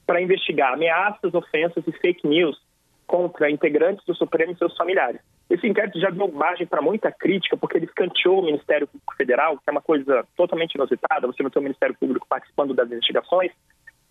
para 0.07 0.21
investigar 0.21 0.73
ameaças, 0.73 1.33
ofensas 1.33 1.83
e 1.85 1.91
fake 1.91 2.25
news 2.25 2.57
contra 3.05 3.49
integrantes 3.49 4.05
do 4.05 4.15
Supremo 4.15 4.51
e 4.51 4.57
seus 4.57 4.75
familiares. 4.75 5.21
Esse 5.49 5.67
inquérito 5.67 5.99
já 5.99 6.09
deu 6.09 6.27
margem 6.31 6.65
para 6.65 6.81
muita 6.81 7.11
crítica, 7.11 7.55
porque 7.55 7.77
ele 7.77 7.85
escanteou 7.85 8.39
o 8.39 8.45
Ministério 8.45 8.87
Público 8.87 9.15
Federal, 9.15 9.57
que 9.57 9.63
é 9.67 9.71
uma 9.71 9.81
coisa 9.81 10.25
totalmente 10.35 10.73
inusitada, 10.73 11.27
você 11.27 11.43
não 11.43 11.49
tem 11.49 11.59
o 11.59 11.63
Ministério 11.63 11.95
Público 11.99 12.25
participando 12.27 12.73
das 12.73 12.87
investigações, 12.87 13.51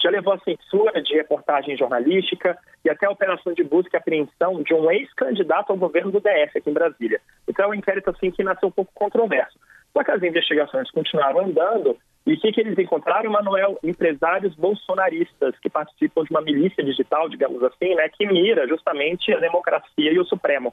já 0.02 0.10
levou 0.10 0.34
a 0.34 0.38
censura 0.40 1.02
de 1.02 1.14
reportagem 1.14 1.76
jornalística 1.76 2.58
e 2.84 2.90
até 2.90 3.06
a 3.06 3.10
operação 3.10 3.54
de 3.54 3.64
busca 3.64 3.96
e 3.96 3.98
apreensão 3.98 4.62
de 4.62 4.74
um 4.74 4.90
ex-candidato 4.90 5.70
ao 5.70 5.78
governo 5.78 6.12
do 6.12 6.20
DF 6.20 6.58
aqui 6.58 6.70
em 6.70 6.74
Brasília. 6.74 7.20
Então 7.48 7.64
é 7.64 7.68
um 7.68 7.74
inquérito 7.74 8.10
assim 8.10 8.30
que 8.30 8.44
nasceu 8.44 8.68
um 8.68 8.72
pouco 8.72 8.92
controverso. 8.94 9.58
Só 9.94 10.04
que 10.04 10.10
as 10.10 10.22
investigações 10.22 10.90
continuaram 10.90 11.46
andando 11.46 11.96
e 12.26 12.34
o 12.34 12.40
que, 12.40 12.52
que 12.52 12.60
eles 12.60 12.78
encontraram, 12.78 13.30
Manuel? 13.30 13.78
Empresários 13.82 14.54
bolsonaristas 14.54 15.58
que 15.58 15.68
participam 15.68 16.24
de 16.24 16.30
uma 16.30 16.40
milícia 16.40 16.82
digital, 16.82 17.28
digamos 17.28 17.62
assim, 17.62 17.94
né, 17.94 18.08
que 18.08 18.26
mira 18.26 18.66
justamente 18.66 19.32
a 19.32 19.38
democracia 19.38 20.10
e 20.10 20.18
o 20.18 20.24
Supremo. 20.24 20.72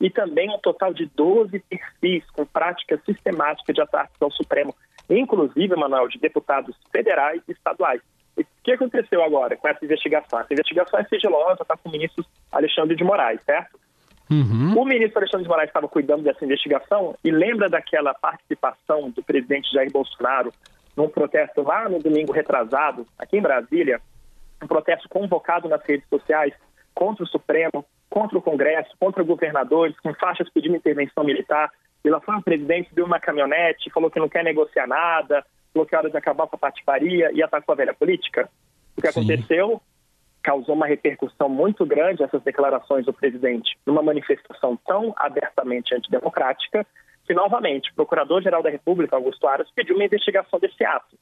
E 0.00 0.10
também 0.10 0.50
um 0.50 0.58
total 0.58 0.92
de 0.92 1.06
12 1.06 1.60
perfis 1.60 2.24
com 2.32 2.44
prática 2.44 3.00
sistemática 3.06 3.72
de 3.72 3.80
ataques 3.80 4.20
ao 4.20 4.30
Supremo, 4.32 4.74
inclusive, 5.08 5.74
Manuel, 5.76 6.08
de 6.08 6.18
deputados 6.18 6.76
federais 6.90 7.42
e 7.48 7.52
estaduais. 7.52 8.00
E 8.36 8.42
o 8.42 8.46
que 8.64 8.72
aconteceu 8.72 9.22
agora 9.22 9.56
com 9.56 9.68
essa 9.68 9.84
investigação? 9.84 10.40
Essa 10.40 10.52
investigação 10.52 10.98
é 10.98 11.04
sigilosa, 11.04 11.62
está 11.62 11.76
com 11.76 11.88
o 11.88 11.92
ministro 11.92 12.24
Alexandre 12.50 12.96
de 12.96 13.04
Moraes, 13.04 13.40
certo? 13.44 13.78
Uhum. 14.30 14.74
O 14.76 14.84
ministro 14.84 15.18
Alexandre 15.18 15.44
de 15.44 15.48
Moraes 15.48 15.70
estava 15.70 15.88
cuidando 15.88 16.22
dessa 16.22 16.44
investigação 16.44 17.16
e 17.24 17.30
lembra 17.30 17.68
daquela 17.68 18.12
participação 18.14 19.10
do 19.10 19.22
presidente 19.22 19.72
Jair 19.72 19.90
Bolsonaro 19.90 20.52
num 20.98 21.08
protesto 21.08 21.62
lá 21.62 21.88
no 21.88 22.00
domingo 22.00 22.32
retrasado, 22.32 23.06
aqui 23.16 23.38
em 23.38 23.40
Brasília, 23.40 24.00
um 24.60 24.66
protesto 24.66 25.08
convocado 25.08 25.68
nas 25.68 25.80
redes 25.84 26.08
sociais 26.08 26.52
contra 26.92 27.22
o 27.22 27.28
Supremo, 27.28 27.84
contra 28.10 28.36
o 28.36 28.42
Congresso, 28.42 28.90
contra 28.98 29.22
governadores, 29.22 29.96
com 30.00 30.12
faixas 30.14 30.50
pedindo 30.50 30.74
intervenção 30.74 31.22
militar. 31.22 31.70
E 32.04 32.10
lá 32.10 32.20
foi 32.20 32.34
o 32.34 32.42
presidente, 32.42 32.92
deu 32.92 33.04
uma 33.04 33.20
caminhonete, 33.20 33.90
falou 33.90 34.10
que 34.10 34.18
não 34.18 34.28
quer 34.28 34.42
negociar 34.42 34.88
nada, 34.88 35.46
falou 35.72 35.86
que 35.86 35.94
é 35.94 35.98
hora 35.98 36.10
de 36.10 36.16
acabar 36.16 36.48
com 36.48 36.56
a 36.56 36.58
patifaria 36.58 37.30
e 37.32 37.44
atacou 37.44 37.74
a 37.74 37.76
velha 37.76 37.94
política. 37.94 38.50
O 38.96 39.00
que 39.00 39.12
Sim. 39.12 39.20
aconteceu 39.20 39.80
causou 40.42 40.74
uma 40.74 40.86
repercussão 40.86 41.48
muito 41.48 41.86
grande 41.86 42.24
essas 42.24 42.42
declarações 42.42 43.06
do 43.06 43.12
presidente 43.12 43.78
numa 43.86 44.02
manifestação 44.02 44.76
tão 44.84 45.14
abertamente 45.16 45.94
antidemocrática 45.94 46.84
novamente, 47.34 47.90
o 47.90 47.94
Procurador-Geral 47.94 48.62
da 48.62 48.70
República, 48.70 49.16
Augusto 49.16 49.46
Aras, 49.46 49.68
pediu 49.74 49.94
uma 49.94 50.04
investigação 50.04 50.58
desse 50.58 50.84
ato. 50.84 51.16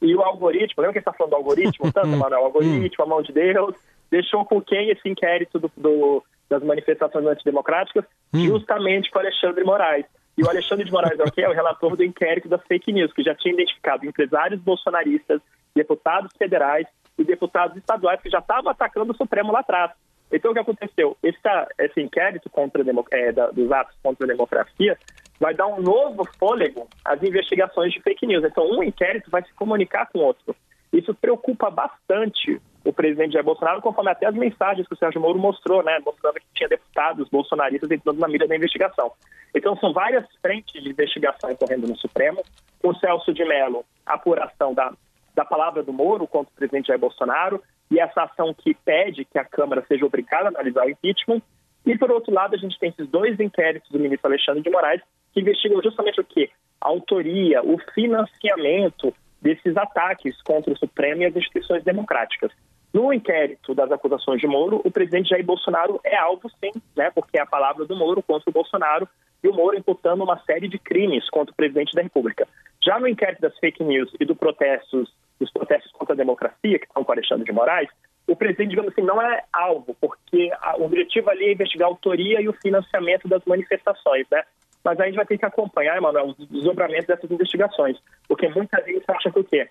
E 0.00 0.14
o 0.14 0.22
algoritmo, 0.22 0.82
lembra 0.82 0.92
que 0.92 0.98
está 0.98 1.12
falando 1.12 1.30
do 1.30 1.36
algoritmo, 1.36 1.90
tanto, 1.92 2.08
Manuel? 2.08 2.42
O 2.42 2.44
algoritmo, 2.46 3.04
a 3.04 3.08
mão 3.08 3.22
de 3.22 3.32
Deus, 3.32 3.74
deixou 4.10 4.44
com 4.44 4.60
quem 4.60 4.90
esse 4.90 5.08
inquérito 5.08 5.58
do, 5.58 5.70
do, 5.76 6.22
das 6.48 6.62
manifestações 6.62 7.26
antidemocráticas? 7.26 8.04
Hum. 8.32 8.46
Justamente 8.46 9.10
com 9.10 9.18
Alexandre 9.18 9.64
Moraes. 9.64 10.06
E 10.36 10.42
o 10.42 10.48
Alexandre 10.48 10.84
de 10.84 10.92
Moraes 10.92 11.18
é 11.18 11.22
o? 11.22 11.44
É 11.44 11.48
o 11.48 11.54
relator 11.54 11.96
do 11.96 12.04
inquérito 12.04 12.48
das 12.48 12.62
fake 12.64 12.92
news, 12.92 13.12
que 13.12 13.22
já 13.22 13.34
tinha 13.34 13.54
identificado 13.54 14.04
empresários 14.04 14.60
bolsonaristas, 14.60 15.40
deputados 15.74 16.30
federais 16.36 16.86
e 17.16 17.24
deputados 17.24 17.76
estaduais 17.76 18.20
que 18.20 18.30
já 18.30 18.40
estavam 18.40 18.70
atacando 18.70 19.12
o 19.12 19.16
Supremo 19.16 19.52
lá 19.52 19.60
atrás. 19.60 19.92
Então, 20.32 20.50
o 20.50 20.54
que 20.54 20.60
aconteceu? 20.60 21.16
Esse, 21.22 21.38
esse 21.78 22.00
inquérito 22.00 22.50
contra 22.50 22.82
é, 23.12 23.32
da, 23.32 23.50
dos 23.50 23.70
atos 23.70 23.96
contra 24.02 24.26
a 24.26 24.28
democracia 24.28 24.98
vai 25.44 25.52
dar 25.52 25.66
um 25.66 25.78
novo 25.78 26.24
fôlego 26.38 26.88
às 27.04 27.22
investigações 27.22 27.92
de 27.92 28.00
fake 28.00 28.26
news. 28.26 28.42
Então, 28.42 28.64
um 28.64 28.82
inquérito 28.82 29.30
vai 29.30 29.42
se 29.42 29.52
comunicar 29.52 30.06
com 30.06 30.20
o 30.20 30.22
outro. 30.22 30.56
Isso 30.90 31.12
preocupa 31.12 31.68
bastante 31.68 32.58
o 32.82 32.90
presidente 32.94 33.34
Jair 33.34 33.44
Bolsonaro, 33.44 33.82
conforme 33.82 34.10
até 34.10 34.26
as 34.26 34.34
mensagens 34.34 34.88
que 34.88 34.94
o 34.94 34.96
Sérgio 34.96 35.20
Moro 35.20 35.38
mostrou, 35.38 35.82
né, 35.82 35.98
mostrando 36.02 36.36
que 36.36 36.46
tinha 36.54 36.66
deputados 36.66 37.28
bolsonaristas 37.28 37.90
entrando 37.90 38.18
na 38.18 38.26
mira 38.26 38.48
da 38.48 38.56
investigação. 38.56 39.12
Então, 39.54 39.76
são 39.76 39.92
várias 39.92 40.24
frentes 40.40 40.82
de 40.82 40.88
investigação 40.88 41.52
ocorrendo 41.52 41.86
no 41.86 41.96
Supremo. 41.98 42.42
O 42.82 42.94
Celso 42.94 43.34
de 43.34 43.44
Mello, 43.44 43.84
apuração 44.06 44.72
da, 44.72 44.94
da 45.34 45.44
palavra 45.44 45.82
do 45.82 45.92
Moro 45.92 46.26
contra 46.26 46.50
o 46.50 46.56
presidente 46.56 46.86
Jair 46.86 46.98
Bolsonaro 46.98 47.62
e 47.90 48.00
essa 48.00 48.22
ação 48.22 48.54
que 48.54 48.72
pede 48.72 49.26
que 49.26 49.38
a 49.38 49.44
Câmara 49.44 49.84
seja 49.86 50.06
obrigada 50.06 50.46
a 50.46 50.48
analisar 50.48 50.86
o 50.86 50.90
impeachment. 50.90 51.42
E, 51.84 51.98
por 51.98 52.10
outro 52.10 52.32
lado, 52.32 52.54
a 52.54 52.58
gente 52.58 52.78
tem 52.78 52.88
esses 52.88 53.06
dois 53.10 53.38
inquéritos 53.38 53.90
do 53.90 53.98
ministro 53.98 54.28
Alexandre 54.28 54.62
de 54.62 54.70
Moraes 54.70 55.02
que 55.34 55.40
investigam 55.40 55.82
justamente 55.82 56.20
o 56.20 56.24
quê? 56.24 56.48
A 56.80 56.88
autoria, 56.88 57.62
o 57.62 57.76
financiamento 57.92 59.12
desses 59.42 59.76
ataques 59.76 60.40
contra 60.42 60.72
o 60.72 60.78
Supremo 60.78 61.22
e 61.22 61.26
as 61.26 61.36
instituições 61.36 61.84
democráticas. 61.84 62.50
No 62.92 63.12
inquérito 63.12 63.74
das 63.74 63.90
acusações 63.90 64.40
de 64.40 64.46
Moro, 64.46 64.80
o 64.84 64.90
presidente 64.90 65.30
Jair 65.30 65.44
Bolsonaro 65.44 66.00
é 66.04 66.16
alvo, 66.16 66.48
sim, 66.48 66.70
né, 66.96 67.10
porque 67.12 67.36
é 67.36 67.42
a 67.42 67.46
palavra 67.46 67.84
do 67.84 67.96
Moro 67.96 68.22
contra 68.22 68.48
o 68.48 68.52
Bolsonaro 68.52 69.08
e 69.42 69.48
o 69.48 69.52
Moro 69.52 69.76
imputando 69.76 70.22
uma 70.22 70.38
série 70.44 70.68
de 70.68 70.78
crimes 70.78 71.28
contra 71.28 71.52
o 71.52 71.56
presidente 71.56 71.92
da 71.92 72.02
República. 72.02 72.46
Já 72.82 72.98
no 73.00 73.08
inquérito 73.08 73.40
das 73.40 73.58
fake 73.58 73.82
news 73.82 74.10
e 74.20 74.24
do 74.24 74.36
protestos, 74.36 75.12
dos 75.40 75.50
protestos 75.52 75.90
contra 75.92 76.14
a 76.14 76.16
democracia, 76.16 76.78
que 76.78 76.86
estão 76.86 77.02
com 77.02 77.12
Alexandre 77.12 77.44
de 77.44 77.52
Moraes, 77.52 77.90
o 78.26 78.36
presidente, 78.36 78.70
digamos 78.70 78.92
assim, 78.92 79.02
não 79.02 79.20
é 79.20 79.42
alvo, 79.52 79.94
porque 80.00 80.50
o 80.78 80.84
objetivo 80.84 81.28
ali 81.28 81.46
é 81.46 81.52
investigar 81.52 81.88
a 81.88 81.90
autoria 81.90 82.40
e 82.40 82.48
o 82.48 82.54
financiamento 82.54 83.28
das 83.28 83.44
manifestações, 83.44 84.26
né? 84.30 84.42
Mas 84.84 85.00
a 85.00 85.06
gente 85.06 85.16
vai 85.16 85.24
ter 85.24 85.38
que 85.38 85.46
acompanhar, 85.46 85.96
Emanuel, 85.96 86.34
os 86.38 86.48
desdobramentos 86.48 87.06
dessas 87.06 87.30
investigações, 87.30 87.96
porque 88.28 88.48
muita 88.48 88.82
gente 88.84 89.04
acha 89.08 89.30
que 89.30 89.38
o 89.38 89.44
quê? 89.44 89.68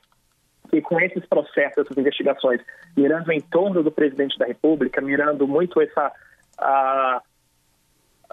Que 0.69 0.81
com 0.81 0.99
esses 0.99 1.23
processos, 1.27 1.85
essas 1.85 1.97
investigações, 1.97 2.59
mirando 2.97 3.31
em 3.31 3.39
torno 3.39 3.83
do 3.83 3.91
presidente 3.91 4.37
da 4.39 4.47
República, 4.47 4.99
mirando 5.01 5.47
muito 5.47 5.79
essa 5.79 6.11
a, 6.57 7.21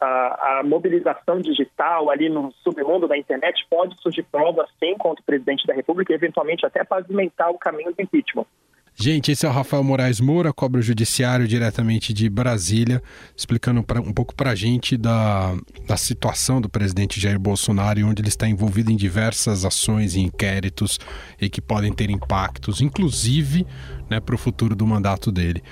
a, 0.00 0.58
a, 0.58 0.62
mobilização 0.62 1.40
digital 1.40 2.10
ali 2.10 2.30
no 2.30 2.50
submundo 2.64 3.06
da 3.06 3.18
internet, 3.18 3.66
pode 3.68 4.00
surgir 4.00 4.22
provas 4.22 4.68
sim 4.78 4.96
contra 4.96 5.20
o 5.20 5.26
presidente 5.26 5.66
da 5.66 5.74
República 5.74 6.12
e 6.12 6.16
eventualmente 6.16 6.64
até 6.64 6.82
pavimentar 6.82 7.50
o 7.50 7.58
caminho 7.58 7.92
do 7.92 8.02
impeachment. 8.02 8.46
Gente, 8.94 9.32
esse 9.32 9.46
é 9.46 9.48
o 9.48 9.52
Rafael 9.52 9.82
Moraes 9.82 10.20
Moura, 10.20 10.52
cobra 10.52 10.78
o 10.78 10.82
judiciário 10.82 11.48
diretamente 11.48 12.12
de 12.12 12.28
Brasília, 12.28 13.02
explicando 13.34 13.82
pra, 13.82 14.00
um 14.00 14.12
pouco 14.12 14.34
para 14.34 14.50
a 14.50 14.54
gente 14.54 14.96
da, 14.96 15.54
da 15.86 15.96
situação 15.96 16.60
do 16.60 16.68
presidente 16.68 17.18
Jair 17.18 17.38
Bolsonaro 17.38 17.98
e 17.98 18.04
onde 18.04 18.20
ele 18.20 18.28
está 18.28 18.46
envolvido 18.46 18.92
em 18.92 18.96
diversas 18.96 19.64
ações 19.64 20.14
e 20.14 20.20
inquéritos 20.20 20.98
e 21.40 21.48
que 21.48 21.62
podem 21.62 21.92
ter 21.92 22.10
impactos, 22.10 22.82
inclusive 22.82 23.66
né, 24.10 24.20
para 24.20 24.34
o 24.34 24.38
futuro 24.38 24.76
do 24.76 24.86
mandato 24.86 25.32
dele. 25.32 25.62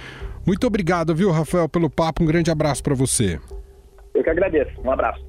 Muito 0.46 0.66
obrigado, 0.66 1.14
viu, 1.14 1.30
Rafael, 1.30 1.68
pelo 1.68 1.90
papo. 1.90 2.22
Um 2.22 2.26
grande 2.26 2.50
abraço 2.50 2.82
para 2.82 2.94
você. 2.94 3.38
Eu 4.14 4.24
que 4.24 4.30
agradeço. 4.30 4.80
Um 4.82 4.90
abraço. 4.90 5.22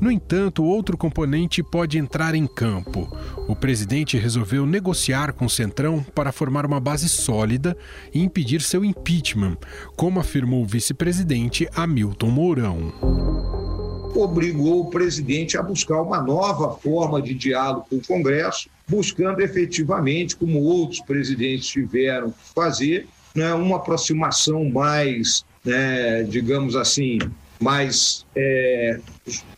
No 0.00 0.12
entanto, 0.12 0.62
outro 0.62 0.96
componente 0.96 1.60
pode 1.60 1.98
entrar 1.98 2.34
em 2.34 2.46
campo. 2.46 3.08
O 3.48 3.56
presidente 3.56 4.16
resolveu 4.16 4.64
negociar 4.64 5.32
com 5.32 5.46
o 5.46 5.50
Centrão 5.50 6.04
para 6.14 6.30
formar 6.30 6.64
uma 6.64 6.78
base 6.78 7.08
sólida 7.08 7.76
e 8.14 8.22
impedir 8.22 8.60
seu 8.60 8.84
impeachment, 8.84 9.56
como 9.96 10.20
afirmou 10.20 10.62
o 10.62 10.66
vice-presidente 10.66 11.68
Hamilton 11.74 12.30
Mourão. 12.30 12.92
Obrigou 14.14 14.82
o 14.82 14.90
presidente 14.90 15.58
a 15.58 15.62
buscar 15.62 16.00
uma 16.00 16.22
nova 16.22 16.76
forma 16.78 17.20
de 17.20 17.34
diálogo 17.34 17.86
com 17.90 17.96
o 17.96 18.06
Congresso, 18.06 18.70
buscando 18.86 19.40
efetivamente, 19.40 20.36
como 20.36 20.62
outros 20.62 21.00
presidentes 21.00 21.66
tiveram 21.66 22.30
que 22.30 22.54
fazer, 22.54 23.06
né, 23.34 23.52
uma 23.52 23.76
aproximação 23.76 24.64
mais, 24.64 25.44
né, 25.64 26.22
digamos 26.22 26.74
assim, 26.74 27.18
mais 27.60 28.24
é, 28.36 29.00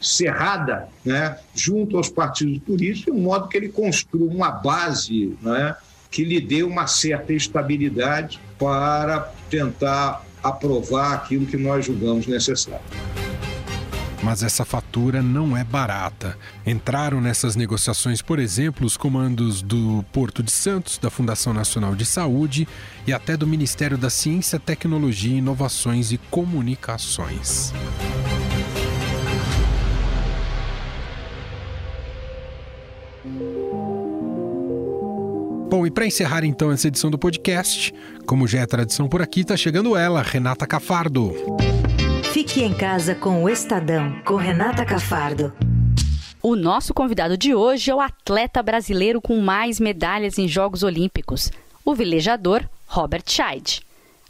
cerrada 0.00 0.88
né, 1.04 1.38
junto 1.54 1.96
aos 1.96 2.08
partidos 2.08 2.58
políticos, 2.60 3.04
de 3.04 3.10
um 3.10 3.22
modo 3.22 3.48
que 3.48 3.56
ele 3.56 3.68
construa 3.68 4.30
uma 4.30 4.50
base 4.50 5.36
né, 5.42 5.76
que 6.10 6.24
lhe 6.24 6.40
dê 6.40 6.62
uma 6.62 6.86
certa 6.86 7.32
estabilidade 7.32 8.40
para 8.58 9.32
tentar 9.48 10.24
aprovar 10.42 11.14
aquilo 11.14 11.46
que 11.46 11.56
nós 11.56 11.84
julgamos 11.84 12.26
necessário. 12.26 12.80
Mas 14.22 14.42
essa 14.42 14.64
fatura 14.64 15.22
não 15.22 15.56
é 15.56 15.64
barata. 15.64 16.36
Entraram 16.66 17.20
nessas 17.20 17.56
negociações, 17.56 18.20
por 18.20 18.38
exemplo, 18.38 18.86
os 18.86 18.96
comandos 18.96 19.62
do 19.62 20.04
Porto 20.12 20.42
de 20.42 20.50
Santos, 20.50 20.98
da 20.98 21.10
Fundação 21.10 21.54
Nacional 21.54 21.94
de 21.94 22.04
Saúde 22.04 22.68
e 23.06 23.12
até 23.12 23.36
do 23.36 23.46
Ministério 23.46 23.96
da 23.96 24.10
Ciência, 24.10 24.60
Tecnologia, 24.60 25.38
Inovações 25.38 26.12
e 26.12 26.18
Comunicações. 26.18 27.72
Bom, 35.70 35.86
e 35.86 35.90
para 35.90 36.04
encerrar 36.04 36.44
então 36.44 36.72
essa 36.72 36.88
edição 36.88 37.10
do 37.10 37.18
podcast, 37.18 37.94
como 38.26 38.46
já 38.48 38.58
é 38.58 38.66
tradição 38.66 39.08
por 39.08 39.22
aqui, 39.22 39.42
está 39.42 39.56
chegando 39.56 39.96
ela, 39.96 40.20
Renata 40.20 40.66
Cafardo. 40.66 41.32
Fique 42.32 42.62
em 42.62 42.72
casa 42.72 43.12
com 43.12 43.42
o 43.42 43.48
Estadão, 43.48 44.22
com 44.24 44.36
Renata 44.36 44.84
Cafardo. 44.84 45.52
O 46.40 46.54
nosso 46.54 46.94
convidado 46.94 47.36
de 47.36 47.56
hoje 47.56 47.90
é 47.90 47.94
o 47.94 48.00
atleta 48.00 48.62
brasileiro 48.62 49.20
com 49.20 49.40
mais 49.40 49.80
medalhas 49.80 50.38
em 50.38 50.46
Jogos 50.46 50.84
Olímpicos, 50.84 51.50
o 51.84 51.92
velejador 51.92 52.62
Robert 52.86 53.24
Scheid. 53.26 53.82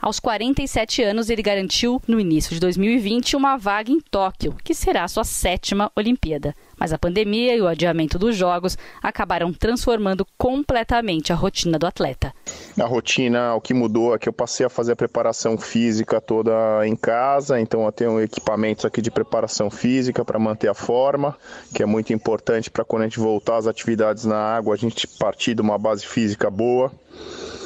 Aos 0.03 0.19
47 0.19 1.03
anos, 1.03 1.29
ele 1.29 1.43
garantiu, 1.43 2.01
no 2.09 2.19
início 2.19 2.55
de 2.55 2.61
2020, 2.61 3.37
uma 3.37 3.59
vaga 3.59 3.93
em 3.93 4.01
Tóquio, 4.01 4.57
que 4.65 4.75
será 4.75 5.07
sua 5.07 5.25
sétima 5.25 5.93
Olimpíada. 5.95 6.55
Mas 6.79 6.91
a 6.91 6.99
pandemia 6.99 7.55
e 7.55 7.61
o 7.61 7.69
adiamento 7.69 8.19
dos 8.19 8.35
Jogos 8.35 8.79
acabaram 9.03 9.53
transformando 9.53 10.27
completamente 10.39 11.35
a 11.35 11.37
rotina 11.37 11.79
do 11.79 11.87
atleta. 11.87 12.33
A 12.81 12.87
rotina, 12.87 13.55
o 13.55 13.61
que 13.61 13.75
mudou 13.75 14.15
é 14.15 14.19
que 14.19 14.27
eu 14.27 14.33
passei 14.33 14.65
a 14.65 14.71
fazer 14.71 14.93
a 14.93 14.97
preparação 14.97 15.59
física 15.59 16.19
toda 16.19 16.53
em 16.87 16.97
casa, 16.97 17.61
então 17.61 17.85
eu 17.85 17.93
tenho 17.93 18.23
equipamentos 18.23 18.87
aqui 18.87 19.03
de 19.03 19.11
preparação 19.11 19.71
física 19.71 20.25
para 20.25 20.39
manter 20.39 20.69
a 20.69 20.75
forma, 20.75 21.37
que 21.75 21.83
é 21.83 21.87
muito 21.87 22.11
importante 22.11 22.71
para 22.71 22.87
quando 22.87 23.03
a 23.03 23.05
gente 23.05 23.21
voltar 23.21 23.59
às 23.59 23.67
atividades 23.67 24.25
na 24.25 24.39
água, 24.39 24.73
a 24.73 24.79
gente 24.79 25.07
partir 25.07 25.55
de 25.55 25.61
uma 25.61 25.77
base 25.77 26.07
física 26.07 26.51
boa 26.51 26.91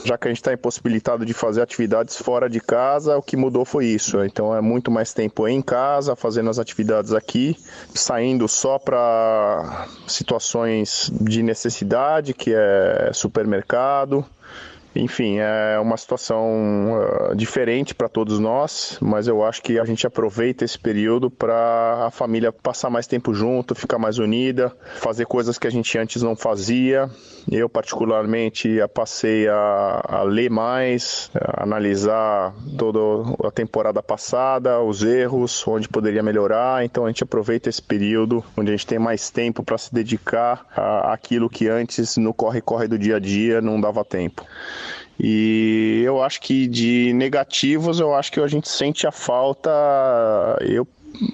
já 0.04 0.18
que 0.18 0.28
a 0.28 0.30
gente 0.30 0.38
está 0.38 0.52
impossibilitado 0.52 1.24
de 1.24 1.32
fazer 1.32 1.62
atividades 1.62 2.16
fora 2.16 2.48
de 2.48 2.60
casa, 2.60 3.16
o 3.16 3.22
que 3.22 3.36
mudou 3.36 3.64
foi 3.64 3.86
isso. 3.86 4.22
Então 4.22 4.54
é 4.54 4.60
muito 4.60 4.90
mais 4.90 5.14
tempo 5.14 5.48
em 5.48 5.62
casa, 5.62 6.14
fazendo 6.14 6.50
as 6.50 6.58
atividades 6.58 7.12
aqui, 7.12 7.56
saindo 7.94 8.46
só 8.46 8.78
para 8.78 9.88
situações 10.06 11.10
de 11.12 11.42
necessidade, 11.42 12.34
que 12.34 12.52
é 12.54 13.10
supermercado. 13.14 14.24
Enfim, 14.96 15.38
é 15.40 15.78
uma 15.80 15.96
situação 15.96 16.92
uh, 16.92 17.34
diferente 17.34 17.94
para 17.94 18.08
todos 18.08 18.38
nós, 18.38 18.96
mas 19.00 19.26
eu 19.26 19.44
acho 19.44 19.60
que 19.60 19.78
a 19.78 19.84
gente 19.84 20.06
aproveita 20.06 20.64
esse 20.64 20.78
período 20.78 21.28
para 21.28 22.06
a 22.06 22.10
família 22.12 22.52
passar 22.52 22.90
mais 22.90 23.06
tempo 23.06 23.34
junto, 23.34 23.74
ficar 23.74 23.98
mais 23.98 24.18
unida, 24.18 24.72
fazer 24.96 25.26
coisas 25.26 25.58
que 25.58 25.66
a 25.66 25.70
gente 25.70 25.98
antes 25.98 26.22
não 26.22 26.36
fazia. 26.36 27.10
Eu, 27.50 27.68
particularmente, 27.68 28.78
passei 28.94 29.48
a, 29.48 30.00
a 30.04 30.22
ler 30.22 30.48
mais, 30.48 31.30
a 31.34 31.64
analisar 31.64 32.54
toda 32.78 32.98
a 33.46 33.50
temporada 33.50 34.02
passada, 34.02 34.80
os 34.80 35.02
erros, 35.02 35.66
onde 35.66 35.88
poderia 35.88 36.22
melhorar. 36.22 36.84
Então, 36.84 37.04
a 37.04 37.08
gente 37.08 37.24
aproveita 37.24 37.68
esse 37.68 37.82
período 37.82 38.44
onde 38.56 38.70
a 38.70 38.76
gente 38.76 38.86
tem 38.86 38.98
mais 38.98 39.28
tempo 39.28 39.62
para 39.62 39.76
se 39.76 39.92
dedicar 39.92 40.66
àquilo 41.04 41.50
que 41.50 41.68
antes, 41.68 42.16
no 42.16 42.32
corre-corre 42.32 42.86
do 42.86 42.98
dia 42.98 43.16
a 43.16 43.20
dia, 43.20 43.60
não 43.60 43.80
dava 43.80 44.04
tempo. 44.04 44.44
E 45.18 46.02
eu 46.04 46.22
acho 46.22 46.40
que 46.40 46.66
de 46.66 47.12
negativos, 47.14 48.00
eu 48.00 48.14
acho 48.14 48.32
que 48.32 48.40
a 48.40 48.46
gente 48.46 48.68
sente 48.68 49.06
a 49.06 49.12
falta. 49.12 49.70
Eu 50.60 50.86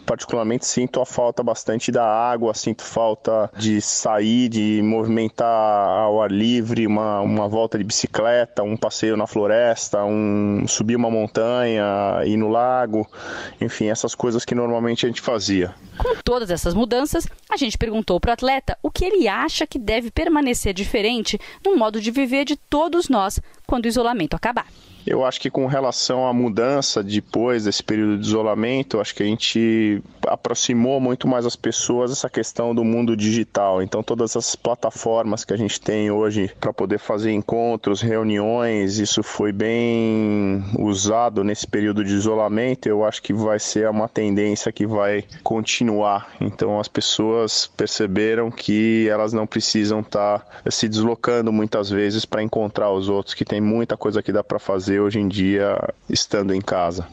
particularmente 0.05 0.67
sinto 0.67 1.01
a 1.01 1.07
falta 1.07 1.43
bastante 1.43 1.91
da 1.91 2.05
água, 2.05 2.55
sinto 2.55 2.83
falta 2.83 3.51
de 3.57 3.81
sair, 3.81 4.49
de 4.49 4.81
movimentar 4.83 5.47
ao 5.47 6.23
ar 6.23 6.31
livre, 6.31 6.87
uma, 6.87 7.21
uma 7.21 7.49
volta 7.49 7.79
de 7.79 7.85
bicicleta, 7.85 8.63
um 8.63 8.77
passeio 8.77 9.17
na 9.17 9.27
floresta, 9.27 10.05
um 10.05 10.67
subir 10.67 10.97
uma 10.97 11.11
montanha, 11.11 11.85
ir 12.25 12.37
no 12.37 12.49
lago, 12.49 13.07
enfim, 13.61 13.87
essas 13.87 14.15
coisas 14.15 14.45
que 14.45 14.55
normalmente 14.55 15.07
a 15.07 15.09
gente 15.09 15.21
fazia. 15.21 15.75
Com 15.99 16.17
todas 16.25 16.51
essas 16.51 16.75
mudanças, 16.75 17.27
a 17.51 17.57
gente 17.57 17.77
perguntou 17.77 18.21
para 18.21 18.31
o 18.31 18.33
atleta 18.33 18.79
o 18.83 18.91
que 18.91 19.05
ele 19.05 19.29
acha 19.29 19.67
que 19.67 19.79
deve 19.79 20.11
permanecer 20.11 20.73
diferente 20.73 21.39
no 21.65 21.77
modo 21.77 22.01
de 22.01 22.11
viver 22.11 22.45
de 22.45 22.57
todos 22.57 23.09
nós 23.09 23.41
quando 23.67 23.85
o 23.85 23.89
isolamento 23.89 24.35
acabar. 24.35 24.67
Eu 25.07 25.25
acho 25.25 25.41
que 25.41 25.51
com 25.51 25.67
relação 25.67 26.27
à 26.27 26.33
mudança 26.33 27.03
depois 27.03 27.65
desse 27.65 27.83
período 27.83 28.19
de 28.19 28.27
isolamento, 28.27 29.01
acho 29.01 29.15
que 29.15 29.23
a 29.23 29.27
gente 29.27 30.03
aproximou 30.27 31.01
muito 31.01 31.27
mais 31.27 31.47
as 31.47 31.57
pessoas 31.57 32.11
essa 32.11 32.29
questão 32.29 32.75
do 32.75 32.85
mundo 32.85 33.17
digital. 33.17 33.83
Então, 33.83 34.03
todas 34.03 34.37
as 34.37 34.55
plataformas 34.55 35.45
que 35.45 35.55
a 35.55 35.57
gente 35.57 35.81
tem 35.81 36.11
hoje 36.11 36.51
para 36.61 36.73
poder 36.73 36.99
fazer 36.99 37.33
encontros, 37.33 38.01
reuniões, 38.01 38.99
isso 38.99 39.23
foi 39.23 39.53
bem 39.53 40.63
usado 40.79 41.43
nesse 41.43 41.67
período 41.67 42.05
de 42.05 42.13
isolamento. 42.13 42.87
Eu 42.87 43.05
acho 43.05 43.23
que 43.23 43.33
vai 43.33 43.59
ser 43.59 43.89
uma 43.89 44.09
tendência 44.09 44.73
que 44.73 44.87
vai 44.87 45.25
continuar. 45.43 46.29
Então, 46.41 46.79
as 46.79 46.89
pessoas 46.89 47.67
perceberam 47.77 48.51
que 48.51 49.09
elas 49.09 49.33
não 49.33 49.47
precisam 49.47 50.01
estar 50.01 50.41
tá 50.41 50.71
se 50.71 50.89
deslocando 50.89 51.53
muitas 51.53 51.91
vezes 51.91 52.25
para 52.25 52.43
encontrar 52.43 52.91
os 52.93 53.09
outros, 53.09 53.35
que 53.35 53.45
tem 53.45 53.61
muita 53.61 53.97
coisa 53.97 54.23
que 54.23 54.33
dá 54.33 54.43
para 54.45 54.59
fazer 54.59 54.90
fazer 54.91 55.01
hoje 55.01 55.21
em 55.21 55.29
dia 55.29 55.79
estando 56.09 56.53
em 56.53 56.61
casa. 56.61 57.07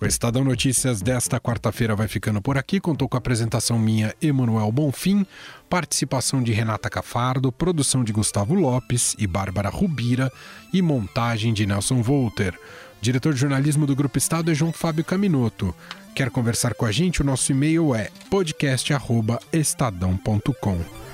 O 0.00 0.06
Estadão 0.06 0.44
Notícias 0.44 1.02
desta 1.02 1.40
quarta-feira 1.40 1.96
vai 1.96 2.06
ficando 2.06 2.40
por 2.40 2.56
aqui. 2.56 2.78
Contou 2.78 3.08
com 3.08 3.16
a 3.16 3.18
apresentação 3.18 3.80
minha, 3.80 4.14
Emanuel 4.22 4.70
Bonfim, 4.70 5.26
participação 5.68 6.40
de 6.40 6.52
Renata 6.52 6.88
Cafardo, 6.88 7.50
produção 7.50 8.04
de 8.04 8.12
Gustavo 8.12 8.54
Lopes 8.54 9.16
e 9.18 9.26
Bárbara 9.26 9.70
Rubira 9.70 10.30
e 10.72 10.80
montagem 10.80 11.52
de 11.52 11.66
Nelson 11.66 12.00
Volter. 12.00 12.56
Diretor 13.00 13.34
de 13.34 13.40
jornalismo 13.40 13.86
do 13.86 13.96
Grupo 13.96 14.18
Estado 14.18 14.52
é 14.52 14.54
João 14.54 14.72
Fábio 14.72 15.04
Caminoto. 15.04 15.74
Quer 16.14 16.30
conversar 16.30 16.74
com 16.74 16.86
a 16.86 16.92
gente? 16.92 17.22
O 17.22 17.24
nosso 17.24 17.50
e-mail 17.50 17.92
é 17.92 18.08
podcast@estadão.com. 18.30 21.05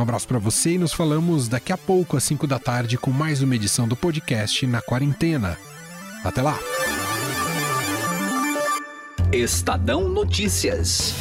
Um 0.00 0.02
abraço 0.02 0.26
para 0.26 0.38
você 0.38 0.70
e 0.70 0.78
nos 0.78 0.94
falamos 0.94 1.46
daqui 1.46 1.74
a 1.74 1.76
pouco, 1.76 2.16
às 2.16 2.24
5 2.24 2.46
da 2.46 2.58
tarde, 2.58 2.96
com 2.96 3.10
mais 3.10 3.42
uma 3.42 3.54
edição 3.54 3.86
do 3.86 3.94
podcast 3.94 4.66
Na 4.66 4.80
Quarentena. 4.80 5.58
Até 6.24 6.40
lá! 6.40 6.58
Estadão 9.30 10.08
Notícias. 10.08 11.12